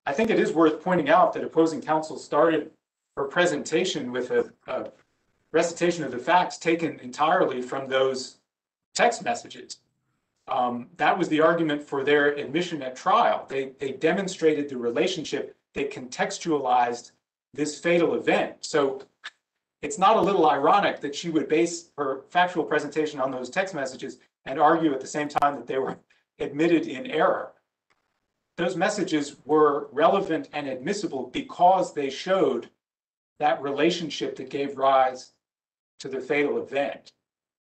I 0.07 0.13
think 0.13 0.29
it 0.29 0.39
is 0.39 0.53
worth 0.53 0.83
pointing 0.83 1.09
out 1.09 1.33
that 1.33 1.45
opposing 1.45 1.81
counsel 1.81 2.19
started 2.19 2.71
her 3.17 3.25
presentation 3.25 4.11
with 4.11 4.31
a, 4.31 4.53
a 4.67 4.91
recitation 5.53 6.05
of 6.05 6.11
the 6.11 6.19
facts 6.19 6.59
taken 6.59 6.99
entirely 7.01 7.63
from 7.63 7.89
those 7.89 8.39
text 8.95 9.23
messages. 9.25 9.79
Um, 10.49 10.89
that 10.97 11.17
was 11.17 11.29
the 11.29 11.41
argument 11.41 11.83
for 11.83 12.05
their 12.05 12.35
admission 12.35 12.83
at 12.83 12.97
trial. 12.97 13.47
They, 13.49 13.73
they 13.79 13.93
demonstrated 13.93 14.69
the 14.69 14.77
relationship. 14.77 15.57
They 15.73 15.85
contextualized 15.85 17.13
this 17.55 17.79
fatal 17.79 18.15
event. 18.15 18.57
So 18.61 19.03
it's 19.81 19.99
not 19.99 20.17
a 20.17 20.21
little 20.21 20.51
ironic 20.51 21.01
that 21.01 21.15
she 21.15 21.31
would 21.31 21.49
base 21.49 21.91
her 21.97 22.25
factual 22.29 22.65
presentation 22.65 23.21
on 23.21 23.31
those 23.31 23.49
text 23.49 23.75
messages 23.75 24.19
and 24.45 24.59
argue 24.59 24.93
at 24.93 25.01
the 25.01 25.07
same 25.07 25.29
time 25.29 25.55
that 25.55 25.67
they 25.67 25.79
were 25.79 25.97
admitted 26.41 26.87
in 26.89 27.07
error. 27.07 27.53
Those 28.57 28.77
messages 28.77 29.37
were 29.45 29.89
relevant 29.93 30.49
and 30.53 30.69
admissible 30.69 31.31
because 31.33 31.95
they 31.95 32.11
showed 32.11 32.69
that 33.39 33.63
relationship 33.63 34.37
that 34.37 34.51
gave 34.51 34.77
rise 34.77 35.33
to 36.01 36.09
the 36.09 36.21
fatal 36.21 36.63
event. 36.63 37.13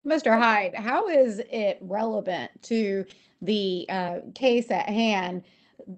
Mr. 0.05 0.37
Hyde, 0.37 0.75
how 0.75 1.07
is 1.07 1.41
it 1.49 1.77
relevant 1.81 2.49
to 2.63 3.05
the 3.41 3.85
uh, 3.89 4.19
case 4.33 4.71
at 4.71 4.87
hand 4.87 5.43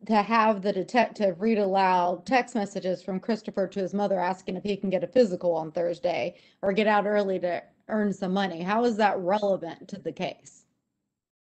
to 0.05 0.21
have 0.21 0.61
the 0.61 0.71
detective 0.73 1.41
read 1.41 1.57
aloud 1.57 2.25
text 2.25 2.55
messages 2.55 3.01
from 3.03 3.19
Christopher 3.19 3.67
to 3.67 3.79
his 3.79 3.93
mother 3.93 4.19
asking 4.19 4.55
if 4.55 4.63
he 4.63 4.77
can 4.77 4.89
get 4.89 5.03
a 5.03 5.07
physical 5.07 5.53
on 5.53 5.71
Thursday 5.71 6.35
or 6.61 6.73
get 6.73 6.87
out 6.87 7.05
early 7.05 7.39
to 7.39 7.61
earn 7.89 8.13
some 8.13 8.33
money? 8.33 8.61
How 8.61 8.85
is 8.85 8.97
that 8.97 9.19
relevant 9.19 9.87
to 9.89 9.99
the 9.99 10.11
case? 10.11 10.65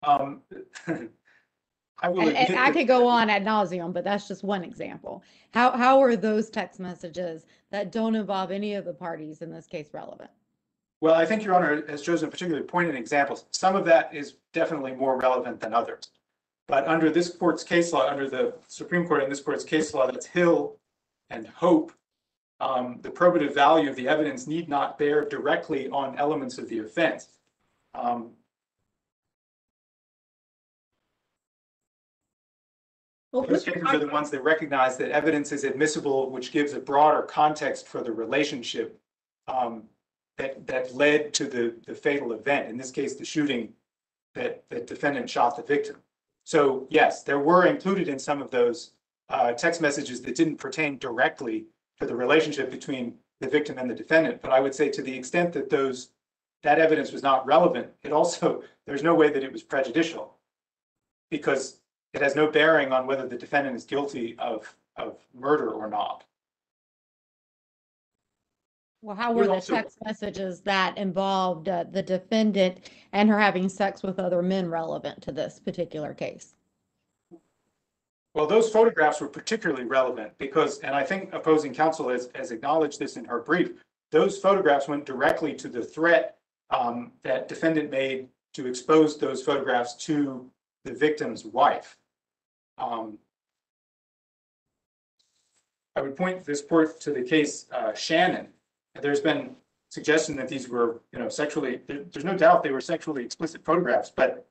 Um, 0.02 0.42
I 2.04 2.08
will 2.08 2.20
And, 2.20 2.36
and 2.36 2.58
I 2.58 2.70
could 2.70 2.86
go 2.86 3.06
on 3.06 3.30
ad 3.30 3.46
nauseum, 3.46 3.90
but 3.94 4.04
that's 4.04 4.28
just 4.28 4.44
one 4.44 4.62
example. 4.62 5.22
How, 5.54 5.70
how 5.70 6.02
are 6.02 6.16
those 6.16 6.50
text 6.50 6.78
messages 6.78 7.46
that 7.70 7.92
don't 7.92 8.14
involve 8.14 8.50
any 8.50 8.74
of 8.74 8.84
the 8.84 8.92
parties 8.92 9.40
in 9.40 9.50
this 9.50 9.66
case 9.66 9.88
relevant? 9.94 10.30
Well, 11.00 11.14
I 11.14 11.24
think 11.24 11.42
Your 11.42 11.54
Honor 11.54 11.82
has 11.88 12.02
chosen 12.02 12.30
particularly 12.30 12.66
pointed 12.66 12.94
examples. 12.94 13.46
Some 13.52 13.74
of 13.74 13.86
that 13.86 14.14
is 14.14 14.34
definitely 14.52 14.92
more 14.92 15.18
relevant 15.18 15.60
than 15.60 15.72
others. 15.72 16.08
But 16.68 16.86
under 16.86 17.08
this 17.08 17.30
court's 17.30 17.64
case 17.64 17.90
law, 17.90 18.06
under 18.06 18.28
the 18.28 18.54
Supreme 18.68 19.08
Court 19.08 19.22
and 19.22 19.32
this 19.32 19.40
court's 19.40 19.64
case 19.64 19.94
law, 19.94 20.06
that's 20.06 20.26
Hill 20.26 20.76
and 21.30 21.46
Hope, 21.46 21.90
um, 22.60 22.98
the 23.00 23.10
probative 23.10 23.54
value 23.54 23.88
of 23.88 23.96
the 23.96 24.08
evidence 24.08 24.46
need 24.46 24.68
not 24.68 24.98
bear 24.98 25.24
directly 25.26 25.88
on 25.88 26.18
elements 26.18 26.58
of 26.58 26.68
the 26.68 26.80
offense. 26.80 27.28
Um, 27.94 28.32
Well, 33.34 33.42
Those 33.42 33.64
cases 33.64 33.82
are 33.88 33.98
the 33.98 34.06
ones 34.06 34.30
that 34.30 34.44
recognize 34.44 34.96
that 34.98 35.10
evidence 35.10 35.50
is 35.50 35.64
admissible, 35.64 36.30
which 36.30 36.52
gives 36.52 36.72
a 36.72 36.78
broader 36.78 37.22
context 37.22 37.88
for 37.88 38.00
the 38.00 38.12
relationship 38.12 38.96
um, 39.48 39.82
that, 40.38 40.64
that 40.68 40.94
led 40.94 41.34
to 41.34 41.46
the, 41.46 41.74
the 41.84 41.96
fatal 41.96 42.32
event, 42.32 42.68
in 42.68 42.76
this 42.76 42.92
case, 42.92 43.16
the 43.16 43.24
shooting 43.24 43.72
that 44.36 44.62
the 44.68 44.78
defendant 44.78 45.28
shot 45.28 45.56
the 45.56 45.64
victim. 45.64 45.96
So 46.44 46.86
yes, 46.90 47.24
there 47.24 47.40
were 47.40 47.66
included 47.66 48.06
in 48.06 48.20
some 48.20 48.40
of 48.40 48.52
those 48.52 48.92
uh, 49.30 49.50
text 49.50 49.80
messages 49.80 50.22
that 50.22 50.36
didn't 50.36 50.58
pertain 50.58 50.98
directly 50.98 51.64
to 51.98 52.06
the 52.06 52.14
relationship 52.14 52.70
between 52.70 53.14
the 53.40 53.48
victim 53.48 53.78
and 53.78 53.90
the 53.90 53.96
defendant. 53.96 54.42
But 54.42 54.52
I 54.52 54.60
would 54.60 54.76
say 54.76 54.90
to 54.90 55.02
the 55.02 55.12
extent 55.12 55.52
that 55.54 55.68
those, 55.68 56.10
that 56.62 56.78
evidence 56.78 57.10
was 57.10 57.24
not 57.24 57.44
relevant, 57.46 57.88
it 58.04 58.12
also, 58.12 58.62
there's 58.86 59.02
no 59.02 59.16
way 59.16 59.28
that 59.30 59.42
it 59.42 59.52
was 59.52 59.64
prejudicial. 59.64 60.36
Because 61.32 61.80
it 62.14 62.22
has 62.22 62.36
no 62.36 62.46
bearing 62.46 62.92
on 62.92 63.06
whether 63.06 63.26
the 63.26 63.36
defendant 63.36 63.76
is 63.76 63.84
guilty 63.84 64.36
of, 64.38 64.74
of 64.96 65.18
murder 65.34 65.70
or 65.70 65.90
not. 65.90 66.24
Well, 69.02 69.16
how 69.16 69.32
were 69.32 69.44
the 69.44 69.54
also- 69.54 69.74
text 69.74 69.98
messages 70.04 70.62
that 70.62 70.96
involved 70.96 71.68
uh, 71.68 71.84
the 71.90 72.02
defendant 72.02 72.88
and 73.12 73.28
her 73.28 73.38
having 73.38 73.68
sex 73.68 74.02
with 74.02 74.18
other 74.18 74.40
men 74.40 74.70
relevant 74.70 75.20
to 75.22 75.32
this 75.32 75.58
particular 75.58 76.14
case? 76.14 76.54
Well, 78.32 78.46
those 78.46 78.70
photographs 78.70 79.20
were 79.20 79.28
particularly 79.28 79.84
relevant 79.84 80.32
because, 80.38 80.78
and 80.80 80.94
I 80.94 81.04
think 81.04 81.34
opposing 81.34 81.74
counsel 81.74 82.08
has, 82.08 82.30
has 82.34 82.50
acknowledged 82.50 82.98
this 82.98 83.16
in 83.16 83.24
her 83.26 83.40
brief, 83.40 83.72
those 84.10 84.38
photographs 84.38 84.88
went 84.88 85.04
directly 85.04 85.54
to 85.54 85.68
the 85.68 85.82
threat 85.82 86.38
um, 86.70 87.12
that 87.22 87.48
defendant 87.48 87.90
made 87.90 88.28
to 88.54 88.66
expose 88.66 89.18
those 89.18 89.42
photographs 89.42 89.94
to 90.06 90.48
the 90.84 90.92
victim's 90.92 91.44
wife. 91.44 91.96
Um, 92.78 93.18
I 95.96 96.00
would 96.02 96.16
point 96.16 96.44
this 96.44 96.60
court 96.60 97.00
to 97.02 97.12
the 97.12 97.22
case 97.22 97.66
uh, 97.72 97.94
Shannon. 97.94 98.48
There's 99.00 99.20
been 99.20 99.54
suggestion 99.90 100.34
that 100.36 100.48
these 100.48 100.68
were, 100.68 101.00
you 101.12 101.18
know, 101.20 101.28
sexually, 101.28 101.80
there- 101.86 102.02
there's 102.04 102.24
no 102.24 102.36
doubt 102.36 102.62
they 102.64 102.72
were 102.72 102.80
sexually 102.80 103.24
explicit 103.24 103.64
photographs, 103.64 104.10
but 104.10 104.46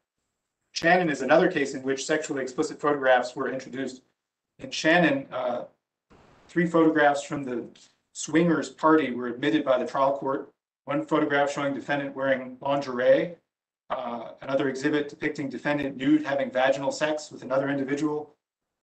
Shannon 0.71 1.09
is 1.09 1.21
another 1.21 1.51
case 1.51 1.73
in 1.73 1.83
which 1.83 2.05
sexually 2.05 2.41
explicit 2.41 2.79
photographs 2.79 3.35
were 3.35 3.49
introduced. 3.51 4.01
In 4.59 4.71
Shannon, 4.71 5.27
uh, 5.33 5.65
three 6.47 6.65
photographs 6.65 7.23
from 7.23 7.43
the 7.43 7.67
swingers 8.13 8.69
party 8.69 9.11
were 9.11 9.27
admitted 9.27 9.65
by 9.65 9.77
the 9.77 9.85
trial 9.85 10.17
court. 10.17 10.49
One 10.85 11.05
photograph 11.05 11.51
showing 11.51 11.73
defendant 11.73 12.15
wearing 12.15 12.57
lingerie, 12.61 13.35
uh, 13.89 14.31
another 14.41 14.69
exhibit 14.69 15.09
depicting 15.09 15.49
defendant 15.49 15.97
nude 15.97 16.25
having 16.25 16.51
vaginal 16.51 16.91
sex 16.91 17.31
with 17.31 17.43
another 17.43 17.69
individual. 17.69 18.35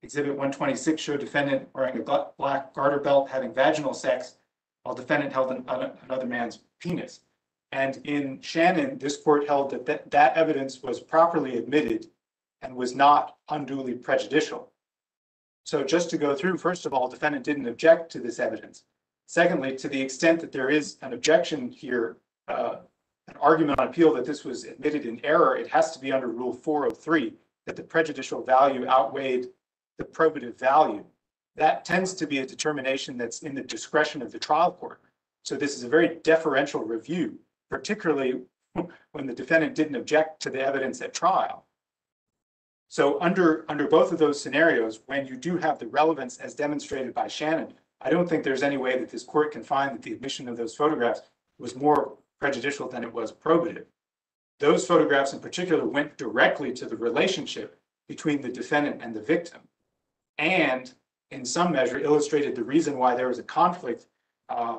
Exhibit 0.03 0.37
one 0.37 0.51
twenty-six 0.51 1.01
showed 1.01 1.19
defendant 1.19 1.67
wearing 1.73 1.97
a 1.97 2.25
black 2.37 2.73
garter 2.73 2.99
belt 2.99 3.29
having 3.29 3.53
vaginal 3.53 3.93
sex 3.93 4.37
while 4.83 4.93
defendant 4.93 5.33
held 5.33 5.51
an- 5.51 5.63
an- 5.67 5.91
another 6.03 6.27
man's 6.27 6.59
penis. 6.79 7.21
And 7.71 7.97
in 8.05 8.39
Shannon, 8.41 8.99
this 8.99 9.17
court 9.17 9.47
held 9.47 9.71
that 9.71 9.85
that, 9.87 10.11
that 10.11 10.37
evidence 10.37 10.83
was 10.83 10.99
properly 10.99 11.57
admitted 11.57 12.07
and 12.61 12.75
was 12.75 12.95
not 12.95 13.37
unduly 13.49 13.93
prejudicial. 13.95 14.71
So 15.65 15.83
just 15.83 16.09
to 16.11 16.17
go 16.17 16.35
through, 16.35 16.59
first 16.59 16.85
of 16.85 16.93
all, 16.93 17.07
defendant 17.07 17.43
didn't 17.43 17.67
object 17.67 18.11
to 18.11 18.19
this 18.19 18.39
evidence. 18.39 18.83
Secondly, 19.25 19.75
to 19.77 19.89
the 19.89 19.99
extent 19.99 20.39
that 20.41 20.51
there 20.51 20.69
is 20.69 20.97
an 21.01 21.13
objection 21.13 21.71
here, 21.71 22.17
uh, 22.47 22.77
argument 23.45 23.79
on 23.79 23.87
appeal 23.87 24.11
that 24.11 24.25
this 24.25 24.43
was 24.43 24.63
admitted 24.63 25.05
in 25.05 25.23
error, 25.23 25.55
it 25.55 25.67
has 25.67 25.91
to 25.91 25.99
be 25.99 26.11
under 26.11 26.27
Rule 26.27 26.51
403, 26.51 27.31
that 27.67 27.75
the 27.75 27.83
prejudicial 27.83 28.43
value 28.43 28.87
outweighed 28.87 29.49
the 29.99 30.03
probative 30.03 30.57
value. 30.57 31.05
That 31.55 31.85
tends 31.85 32.15
to 32.15 32.25
be 32.25 32.39
a 32.39 32.45
determination 32.45 33.17
that's 33.17 33.43
in 33.43 33.53
the 33.53 33.61
discretion 33.61 34.23
of 34.23 34.31
the 34.31 34.39
trial 34.39 34.71
court. 34.71 34.99
So 35.43 35.55
this 35.55 35.77
is 35.77 35.83
a 35.83 35.87
very 35.87 36.19
deferential 36.23 36.83
review, 36.83 37.37
particularly 37.69 38.41
when 39.11 39.27
the 39.27 39.33
defendant 39.33 39.75
didn't 39.75 39.95
object 39.95 40.41
to 40.41 40.49
the 40.49 40.59
evidence 40.59 41.01
at 41.01 41.13
trial. 41.13 41.65
So 42.89 43.21
under, 43.21 43.65
under 43.69 43.87
both 43.87 44.11
of 44.11 44.17
those 44.17 44.41
scenarios, 44.41 45.01
when 45.05 45.27
you 45.27 45.35
do 45.37 45.57
have 45.57 45.77
the 45.77 45.87
relevance 45.87 46.37
as 46.39 46.55
demonstrated 46.55 47.13
by 47.13 47.27
Shannon, 47.27 47.73
I 48.01 48.09
don't 48.09 48.27
think 48.27 48.43
there's 48.43 48.63
any 48.63 48.77
way 48.77 48.97
that 48.97 49.09
this 49.09 49.23
court 49.23 49.51
can 49.51 49.63
find 49.63 49.93
that 49.93 50.01
the 50.01 50.13
admission 50.13 50.49
of 50.49 50.57
those 50.57 50.75
photographs 50.75 51.21
was 51.59 51.75
more 51.75 52.17
prejudicial 52.39 52.87
than 52.87 53.03
it 53.03 53.13
was 53.13 53.31
probative. 53.31 53.85
Those 54.59 54.87
photographs 54.87 55.33
in 55.33 55.39
particular 55.39 55.85
went 55.85 56.17
directly 56.17 56.71
to 56.73 56.85
the 56.85 56.95
relationship 56.95 57.79
between 58.07 58.41
the 58.41 58.49
defendant 58.49 59.01
and 59.01 59.13
the 59.13 59.21
victim. 59.21 59.61
And 60.37 60.93
in 61.31 61.45
some 61.45 61.71
measure 61.71 61.99
illustrated 61.99 62.55
the 62.55 62.63
reason 62.63 62.97
why 62.97 63.15
there 63.15 63.27
was 63.27 63.39
a 63.39 63.43
conflict 63.43 64.07
uh, 64.49 64.77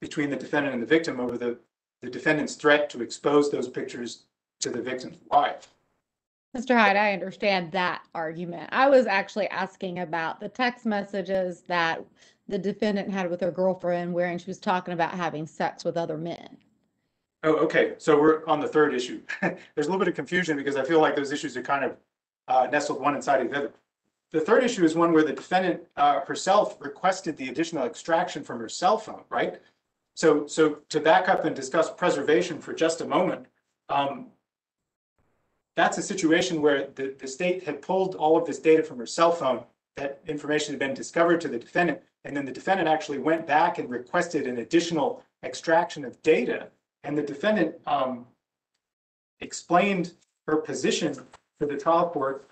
between 0.00 0.30
the 0.30 0.36
defendant 0.36 0.74
and 0.74 0.82
the 0.82 0.86
victim 0.86 1.20
over 1.20 1.38
the, 1.38 1.58
the 2.02 2.10
defendant's 2.10 2.54
threat 2.54 2.90
to 2.90 3.02
expose 3.02 3.50
those 3.50 3.68
pictures 3.68 4.24
to 4.60 4.70
the 4.70 4.82
victim's 4.82 5.18
wife. 5.30 5.68
Mr. 6.56 6.76
Hyde, 6.76 6.96
I 6.96 7.14
understand 7.14 7.72
that 7.72 8.02
argument. 8.14 8.68
I 8.72 8.88
was 8.88 9.06
actually 9.06 9.48
asking 9.48 10.00
about 10.00 10.38
the 10.38 10.50
text 10.50 10.84
messages 10.84 11.62
that 11.62 12.04
the 12.46 12.58
defendant 12.58 13.10
had 13.10 13.30
with 13.30 13.40
her 13.40 13.50
girlfriend 13.50 14.12
wherein 14.12 14.36
she 14.36 14.50
was 14.50 14.58
talking 14.58 14.92
about 14.92 15.14
having 15.14 15.46
sex 15.46 15.84
with 15.84 15.96
other 15.96 16.18
men. 16.18 16.58
Oh, 17.44 17.56
okay, 17.56 17.94
so 17.98 18.20
we're 18.20 18.46
on 18.46 18.60
the 18.60 18.68
third 18.68 18.94
issue. 18.94 19.20
There's 19.40 19.58
a 19.76 19.90
little 19.90 19.98
bit 19.98 20.08
of 20.08 20.14
confusion 20.14 20.56
because 20.56 20.76
I 20.76 20.84
feel 20.84 21.00
like 21.00 21.16
those 21.16 21.32
issues 21.32 21.56
are 21.56 21.62
kind 21.62 21.84
of 21.84 21.96
uh, 22.46 22.68
nestled 22.70 23.00
one 23.00 23.16
inside 23.16 23.40
of 23.40 23.50
the 23.50 23.56
other. 23.56 23.72
The 24.30 24.40
third 24.40 24.64
issue 24.64 24.84
is 24.84 24.94
one 24.94 25.12
where 25.12 25.24
the 25.24 25.32
defendant 25.32 25.82
uh, 25.96 26.20
herself 26.20 26.76
requested 26.80 27.36
the 27.36 27.48
additional 27.48 27.84
extraction 27.84 28.42
from 28.44 28.60
her 28.60 28.68
cell 28.68 28.96
phone, 28.96 29.24
right? 29.28 29.60
So, 30.14 30.46
so 30.46 30.78
to 30.88 31.00
back 31.00 31.28
up 31.28 31.44
and 31.44 31.54
discuss 31.54 31.90
preservation 31.90 32.58
for 32.60 32.72
just 32.72 33.00
a 33.00 33.04
moment, 33.04 33.46
um, 33.88 34.28
that's 35.74 35.98
a 35.98 36.02
situation 36.02 36.62
where 36.62 36.88
the, 36.94 37.14
the 37.18 37.26
state 37.26 37.64
had 37.64 37.82
pulled 37.82 38.14
all 38.14 38.36
of 38.36 38.46
this 38.46 38.58
data 38.58 38.82
from 38.82 38.98
her 38.98 39.06
cell 39.06 39.32
phone. 39.32 39.64
That 39.96 40.20
information 40.26 40.72
had 40.72 40.78
been 40.78 40.94
discovered 40.94 41.40
to 41.42 41.48
the 41.48 41.58
defendant, 41.58 42.00
and 42.24 42.36
then 42.36 42.44
the 42.44 42.52
defendant 42.52 42.88
actually 42.88 43.18
went 43.18 43.46
back 43.46 43.78
and 43.78 43.90
requested 43.90 44.46
an 44.46 44.58
additional 44.58 45.22
extraction 45.42 46.04
of 46.04 46.20
data. 46.22 46.68
And 47.04 47.16
the 47.18 47.22
defendant 47.22 47.76
um, 47.86 48.26
explained 49.40 50.14
her 50.46 50.56
position 50.56 51.14
to 51.60 51.66
the 51.66 51.76
trial 51.76 52.08
court 52.08 52.50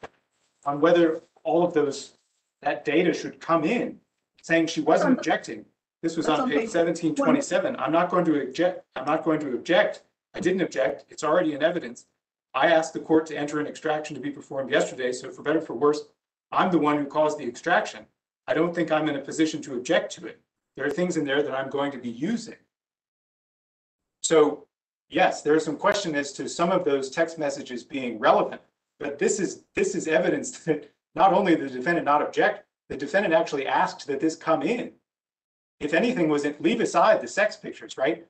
on 0.64 0.80
whether 0.80 1.22
all 1.44 1.64
of 1.64 1.72
those, 1.72 2.14
that 2.62 2.84
data 2.84 3.12
should 3.14 3.40
come 3.40 3.64
in, 3.64 3.98
saying 4.42 4.66
she 4.66 4.80
wasn't 4.80 5.18
objecting. 5.18 5.64
This 6.02 6.16
was 6.16 6.26
That's 6.26 6.40
on 6.40 6.44
on 6.44 6.50
page 6.50 6.60
page 6.60 6.70
seventeen 6.70 7.14
twenty-seven. 7.14 7.76
I'm 7.76 7.92
not 7.92 8.10
going 8.10 8.24
to 8.24 8.42
object, 8.42 8.84
I'm 8.96 9.04
not 9.04 9.24
going 9.24 9.40
to 9.40 9.54
object. 9.54 10.02
I 10.34 10.40
didn't 10.40 10.62
object. 10.62 11.04
It's 11.10 11.24
already 11.24 11.54
in 11.54 11.62
evidence. 11.62 12.06
I 12.54 12.68
asked 12.68 12.92
the 12.92 13.00
court 13.00 13.26
to 13.26 13.36
enter 13.36 13.60
an 13.60 13.66
extraction 13.66 14.14
to 14.14 14.20
be 14.20 14.30
performed 14.30 14.70
yesterday, 14.70 15.12
so 15.12 15.30
for 15.30 15.42
better 15.42 15.58
or 15.58 15.62
for 15.62 15.74
worse, 15.74 16.02
I'm 16.52 16.70
the 16.70 16.78
one 16.78 16.98
who 16.98 17.06
caused 17.06 17.38
the 17.38 17.46
extraction. 17.46 18.06
I 18.46 18.54
don't 18.54 18.74
think 18.74 18.90
I'm 18.90 19.08
in 19.08 19.16
a 19.16 19.20
position 19.20 19.62
to 19.62 19.74
object 19.74 20.12
to 20.12 20.26
it. 20.26 20.40
There 20.76 20.86
are 20.86 20.90
things 20.90 21.16
in 21.16 21.24
there 21.24 21.42
that 21.42 21.54
I'm 21.54 21.70
going 21.70 21.92
to 21.92 21.98
be 21.98 22.10
using. 22.10 22.56
So, 24.30 24.68
yes, 25.08 25.42
there 25.42 25.56
is 25.56 25.64
some 25.64 25.76
question 25.76 26.14
as 26.14 26.32
to 26.34 26.48
some 26.48 26.70
of 26.70 26.84
those 26.84 27.10
text 27.10 27.36
messages 27.36 27.82
being 27.82 28.20
relevant. 28.20 28.60
But 29.00 29.18
this 29.18 29.40
is, 29.40 29.64
this 29.74 29.96
is 29.96 30.06
evidence 30.06 30.60
that 30.66 30.88
not 31.16 31.32
only 31.32 31.56
the 31.56 31.68
defendant 31.68 32.04
not 32.04 32.22
object, 32.22 32.64
the 32.88 32.96
defendant 32.96 33.34
actually 33.34 33.66
asked 33.66 34.06
that 34.06 34.20
this 34.20 34.36
come 34.36 34.62
in. 34.62 34.92
If 35.80 35.94
anything, 35.94 36.28
was 36.28 36.44
it, 36.44 36.62
leave 36.62 36.80
aside 36.80 37.20
the 37.20 37.26
sex 37.26 37.56
pictures, 37.56 37.98
right? 37.98 38.24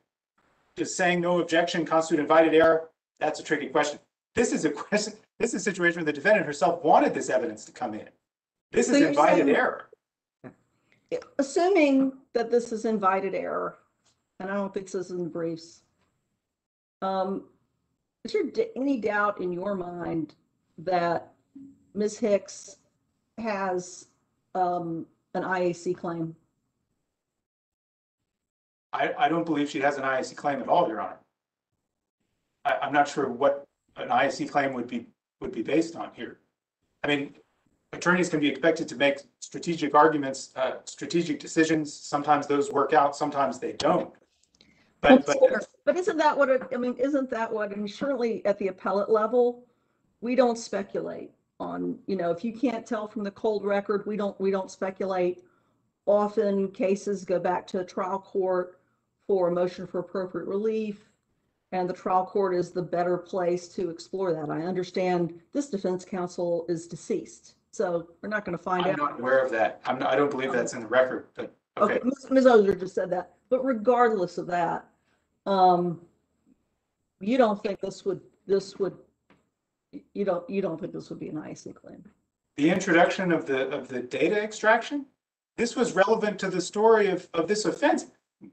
Just 0.79 0.97
saying 0.97 1.21
no 1.21 1.43
objection 1.43 1.85
constitute 1.85 2.21
invited 2.21 2.55
error, 2.55 2.89
that's 3.19 3.41
a 3.41 3.43
tricky 3.43 3.67
question. 3.67 3.99
This 4.35 4.55
is 4.55 4.65
a 4.65 4.71
question, 4.87 5.13
this 5.39 5.53
is 5.53 5.61
a 5.61 5.65
situation 5.71 5.97
where 5.99 6.07
the 6.07 6.15
defendant 6.15 6.47
herself 6.47 6.83
wanted 6.83 7.13
this 7.13 7.29
evidence 7.29 7.67
to 7.67 7.73
come 7.73 7.93
in. 7.93 8.09
This 8.73 8.87
So 8.87 8.95
is 8.95 9.03
invited 9.03 9.45
saying- 9.45 9.57
error. 9.57 9.91
Assuming 11.39 12.15
that 12.33 12.51
this 12.51 12.73
is 12.73 12.87
invited 12.87 13.35
error, 13.35 13.77
and 14.41 14.51
I 14.51 14.55
don't 14.55 14.73
think 14.73 14.87
this 14.87 14.95
is 14.95 15.11
in 15.11 15.23
the 15.25 15.29
briefs. 15.29 15.83
Um, 17.03 17.45
is 18.25 18.33
there 18.33 18.45
d- 18.45 18.69
any 18.77 18.99
doubt 19.01 19.41
in 19.41 19.53
your 19.53 19.75
mind 19.75 20.35
that 20.79 21.33
Ms. 21.95 22.19
Hicks 22.19 22.77
has, 23.39 24.07
um, 24.55 25.07
an 25.35 25.43
IAC 25.43 25.97
claim? 25.97 26.35
I, 28.93 29.13
I 29.17 29.29
don't 29.29 29.47
believe 29.47 29.71
she 29.71 29.81
has 29.81 29.97
an 29.97 30.03
IAC 30.05 30.37
claim 30.37 30.61
at 30.61 30.69
all, 30.69 30.89
Your 30.89 31.01
Honor. 31.01 31.19
I, 32.65 32.77
I'm 32.83 32.93
not 32.93 33.09
sure 33.09 33.29
what 33.29 33.65
an 33.97 34.09
IAC 34.09 34.51
claim 34.51 34.75
would 34.75 34.89
be, 34.89 35.07
would 35.41 35.53
be 35.53 35.63
based 35.63 35.97
on 35.97 36.11
here. 36.15 36.41
I 37.05 37.09
mean, 37.09 37.35
attorneys 37.93 38.29
can 38.29 38.41
be 38.41 38.49
expected 38.49 38.89
to 38.89 38.97
make 38.97 39.21
strategic 39.39 39.95
arguments, 39.95 40.51
uh, 40.57 40.73
strategic 40.85 41.41
decisions. 41.41 41.93
Sometimes 41.93 42.47
those 42.47 42.71
work 42.71 42.93
out, 42.93 43.17
sometimes 43.17 43.59
they 43.59 43.73
don't. 43.73 44.13
But, 45.01 45.25
but, 45.25 45.39
Sure, 45.39 45.61
But 45.85 45.97
isn't 45.97 46.19
that 46.19 46.37
what, 46.37 46.49
it- 46.49 46.63
I 46.73 46.77
mean, 46.77 46.95
isn't 46.95 47.31
that 47.31 47.53
what, 47.53 47.75
and 47.75 47.89
surely 47.89 48.45
at 48.45 48.59
the 48.59 48.69
appellate 48.69 49.11
level, 49.11 49.65
we 50.21 50.35
don't 50.35 50.59
speculate 50.59 51.33
on, 51.59 51.99
you 52.07 52.17
know, 52.17 52.31
if 52.31 52.45
you 52.45 52.53
can't 52.53 52.87
tell 52.87 53.09
from 53.09 53.25
the 53.25 53.31
cold 53.31 53.65
record, 53.65 54.07
we 54.07 54.17
don't, 54.17 54.39
we 54.41 54.51
don't 54.51 54.71
speculate. 54.71 55.45
Often 56.07 56.73
cases 56.73 57.25
go 57.25 57.39
back 57.39 57.67
to 57.69 57.81
a 57.81 57.85
trial 57.85 58.19
court 58.19 58.81
for 59.27 59.49
a 59.49 59.53
motion 59.53 59.87
for 59.87 60.01
appropriate 60.01 60.47
relief. 60.49 61.09
And 61.73 61.89
the 61.89 61.95
trial 61.95 62.27
court 62.27 62.55
is 62.55 62.73
the 62.73 62.83
better 62.83 63.17
place 63.17 63.69
to 63.69 63.91
explore 63.91 64.33
that. 64.33 64.51
I 64.51 64.63
understand 64.63 65.39
this 65.53 65.69
defense 65.71 66.05
counsel 66.05 66.67
is 66.69 66.89
deceased, 66.89 67.55
so 67.71 68.09
we're 68.23 68.29
not 68.29 68.45
going 68.45 68.59
to 68.59 68.63
find 68.63 68.87
out. 68.87 68.95
I'm 68.95 69.01
out. 69.01 69.11
not 69.13 69.21
aware 69.21 69.39
of 69.39 69.53
that. 69.53 69.81
I'm 69.85 69.99
not, 69.99 70.13
I 70.13 70.17
don't 70.17 70.31
believe 70.33 70.53
that's 70.53 70.73
in 70.73 70.81
the 70.81 70.89
record, 70.89 71.27
but, 71.35 71.55
Okay, 71.79 71.95
okay. 71.95 72.01
Ms. 72.05 72.27
Ms. 72.31 72.47
Ozer 72.47 72.75
just 72.75 72.95
said 72.97 73.09
that, 73.11 73.35
but 73.49 73.65
regardless 73.65 74.37
of 74.37 74.49
that, 74.49 74.90
um, 75.47 76.01
you 77.21 77.37
don't 77.39 77.63
think 77.63 77.81
this 77.81 78.05
would, 78.05 78.21
this 78.47 78.79
would, 78.79 78.97
you 80.15 80.25
don't, 80.25 80.49
you 80.49 80.63
don't 80.63 80.81
think 80.81 80.93
this 80.93 81.11
would 81.11 81.21
be 81.21 81.29
an 81.29 81.37
IAC 81.37 81.75
claim? 81.75 82.05
The 82.57 82.71
introduction 82.71 83.33
of 83.33 83.47
the, 83.47 83.69
of 83.71 83.89
the 83.89 84.01
data 84.01 84.43
extraction, 84.43 85.07
this 85.57 85.77
was 85.77 85.93
relevant 85.93 86.39
to 86.41 86.49
the 86.49 86.61
story 86.61 87.09
of, 87.09 87.29
of 87.35 87.49
this 87.49 87.65
offense. 87.65 88.07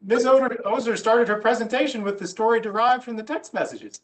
Ms. 0.04 0.26
Ozer, 0.26 0.62
Ozer 0.66 0.98
started 0.98 1.28
her 1.28 1.40
presentation 1.40 2.04
with 2.04 2.20
the 2.20 2.28
story 2.28 2.60
derived 2.60 3.04
from 3.04 3.16
the 3.16 3.24
text 3.24 3.54
messages. 3.54 4.02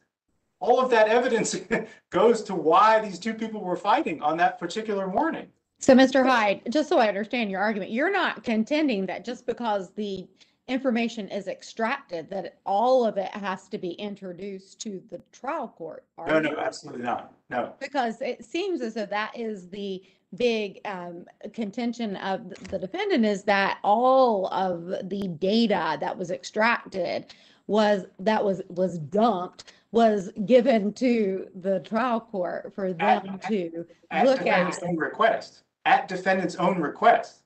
All 0.59 0.79
of 0.79 0.89
that 0.91 1.09
evidence 1.09 1.55
goes 2.09 2.41
to 2.43 2.55
why 2.55 3.01
these 3.01 3.19
two 3.19 3.33
people 3.33 3.61
were 3.61 3.75
fighting 3.75 4.21
on 4.21 4.37
that 4.37 4.57
particular 4.59 5.07
morning. 5.07 5.47
So, 5.79 5.93
Mr. 5.93 6.25
Hyde, 6.25 6.61
just 6.69 6.87
so 6.87 6.97
I 6.97 7.09
understand 7.09 7.51
your 7.51 7.59
argument, 7.59 7.91
you're 7.91 8.11
not 8.11 8.45
contending 8.45 9.05
that 9.07 9.25
just 9.25 9.45
because 9.45 9.91
the 9.91 10.25
information 10.67 11.27
is 11.29 11.47
extracted, 11.47 12.29
that 12.29 12.57
all 12.65 13.05
of 13.05 13.17
it 13.17 13.31
has 13.31 13.67
to 13.69 13.77
be 13.77 13.91
introduced 13.91 14.79
to 14.81 15.01
the 15.09 15.21
trial 15.31 15.67
court? 15.67 16.05
No, 16.25 16.39
no, 16.39 16.55
absolutely 16.57 17.03
not. 17.03 17.33
No. 17.49 17.73
Because 17.79 18.21
it 18.21 18.45
seems 18.45 18.81
as 18.81 18.93
though 18.93 19.05
that 19.05 19.37
is 19.37 19.69
the 19.69 20.01
big 20.35 20.79
um, 20.85 21.25
contention 21.53 22.15
of 22.17 22.43
th- 22.55 22.69
the 22.69 22.79
defendant 22.79 23.25
is 23.25 23.43
that 23.43 23.77
all 23.83 24.47
of 24.47 24.87
the 25.09 25.27
data 25.39 25.97
that 25.99 26.17
was 26.17 26.31
extracted 26.31 27.25
was, 27.67 28.05
that 28.19 28.43
was, 28.43 28.61
was 28.69 28.97
dumped, 28.97 29.73
was 29.91 30.31
given 30.45 30.91
to 30.93 31.47
the 31.61 31.81
trial 31.81 32.19
court 32.19 32.73
for 32.73 32.93
them 32.93 33.39
to 33.47 33.85
At 34.09 34.25
look 34.25 34.39
defendant's 34.39 34.77
at. 34.77 34.83
own 34.85 34.97
request, 34.97 35.61
at 35.85 36.07
defendant's 36.07 36.55
own 36.55 36.79
request. 36.79 37.42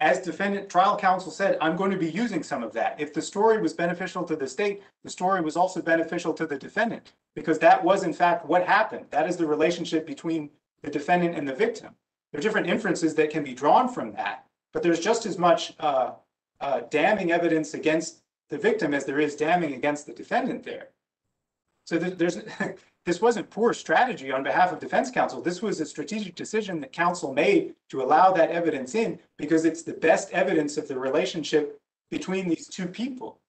As 0.00 0.20
defendant 0.20 0.68
trial 0.68 0.96
counsel 0.96 1.32
said, 1.32 1.58
I'm 1.60 1.76
going 1.76 1.90
to 1.90 1.96
be 1.96 2.10
using 2.10 2.42
some 2.44 2.62
of 2.62 2.72
that. 2.74 3.00
If 3.00 3.12
the 3.12 3.22
story 3.22 3.60
was 3.60 3.72
beneficial 3.74 4.22
to 4.24 4.36
the 4.36 4.46
state, 4.46 4.82
the 5.02 5.10
story 5.10 5.40
was 5.40 5.56
also 5.56 5.82
beneficial 5.82 6.32
to 6.34 6.46
the 6.46 6.56
defendant. 6.56 7.14
Because 7.34 7.58
that 7.58 7.82
was 7.82 8.04
in 8.04 8.12
fact 8.12 8.46
what 8.46 8.64
happened. 8.64 9.06
That 9.10 9.28
is 9.28 9.36
the 9.36 9.46
relationship 9.46 10.06
between 10.06 10.50
the 10.82 10.90
defendant 10.90 11.36
and 11.36 11.48
the 11.48 11.54
victim. 11.54 11.94
There 12.32 12.38
are 12.38 12.42
different 12.42 12.68
inferences 12.68 13.14
that 13.16 13.30
can 13.30 13.42
be 13.42 13.54
drawn 13.54 13.88
from 13.88 14.12
that, 14.12 14.44
but 14.72 14.82
there's 14.82 15.00
just 15.00 15.26
as 15.26 15.38
much 15.38 15.74
uh, 15.80 16.12
uh, 16.60 16.80
damning 16.90 17.32
evidence 17.32 17.74
against 17.74 18.22
the 18.50 18.58
victim 18.58 18.94
as 18.94 19.04
there 19.04 19.18
is 19.20 19.34
damning 19.34 19.74
against 19.74 20.06
the 20.06 20.12
defendant 20.12 20.62
there. 20.64 20.88
So 21.86 21.98
there- 21.98 22.10
there's, 22.10 22.36
this 23.08 23.22
wasn't 23.22 23.48
poor 23.48 23.72
strategy 23.72 24.30
on 24.30 24.42
behalf 24.42 24.70
of 24.70 24.80
defense 24.80 25.10
counsel. 25.10 25.40
This 25.40 25.62
was 25.62 25.80
a 25.80 25.86
strategic 25.86 26.34
decision 26.34 26.78
that 26.82 26.92
counsel 26.92 27.32
made 27.32 27.74
to 27.88 28.02
allow 28.02 28.32
that 28.32 28.50
evidence 28.50 28.94
in 28.94 29.18
because 29.38 29.64
it's 29.64 29.82
the 29.82 29.94
best 29.94 30.30
evidence 30.30 30.76
of 30.76 30.88
the 30.88 30.98
relationship 30.98 31.80
between 32.10 32.50
these 32.50 32.68
two 32.68 32.86
people. 32.86 33.40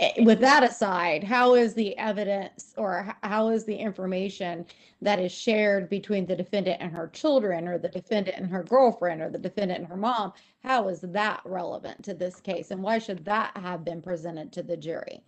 Eh, 0.00 0.24
With 0.24 0.40
that 0.40 0.64
aside, 0.64 1.22
how 1.24 1.52
is 1.52 1.74
the 1.74 1.94
evidence 1.98 2.72
or 2.78 3.14
how 3.22 3.48
is 3.48 3.66
the 3.66 3.76
information 3.76 4.64
that 5.02 5.20
is 5.20 5.30
shared 5.30 5.90
between 5.90 6.24
the 6.24 6.34
defendant 6.34 6.78
and 6.80 6.90
her 6.90 7.08
children 7.08 7.68
or 7.68 7.76
the 7.76 7.90
defendant 7.90 8.38
and 8.38 8.48
her 8.50 8.62
girlfriend 8.62 9.20
or 9.20 9.28
the 9.28 9.38
defendant 9.38 9.80
and 9.80 9.88
her 9.90 9.96
mom? 9.96 10.32
How 10.62 10.88
is 10.88 11.02
that 11.02 11.42
relevant 11.44 12.02
to 12.04 12.14
this 12.14 12.40
case? 12.40 12.70
And 12.70 12.82
why 12.82 12.98
should 12.98 13.26
that 13.26 13.54
have 13.58 13.84
been 13.84 14.00
presented 14.00 14.54
to 14.54 14.62
the 14.62 14.76
jury? 14.78 15.22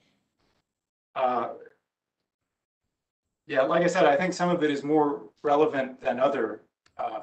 Uh, 1.15 1.51
Yeah, 3.47 3.63
like 3.63 3.83
I 3.83 3.87
said, 3.87 4.05
I 4.05 4.17
think 4.17 4.33
some 4.33 4.51
of 4.51 4.63
it 4.63 4.71
is 4.71 4.83
more 4.83 5.23
relevant 5.43 6.01
than 6.01 6.19
other, 6.19 6.63
uh, 6.99 7.21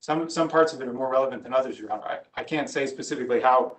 some, 0.00 0.28
some 0.28 0.48
parts 0.48 0.72
of 0.72 0.80
it 0.80 0.88
are 0.88 0.92
more 0.92 1.10
relevant 1.10 1.42
than 1.44 1.54
others, 1.54 1.78
Your 1.78 1.92
Honor. 1.92 2.04
I, 2.04 2.18
I 2.34 2.42
can't 2.42 2.68
say 2.68 2.86
specifically 2.86 3.40
how 3.40 3.76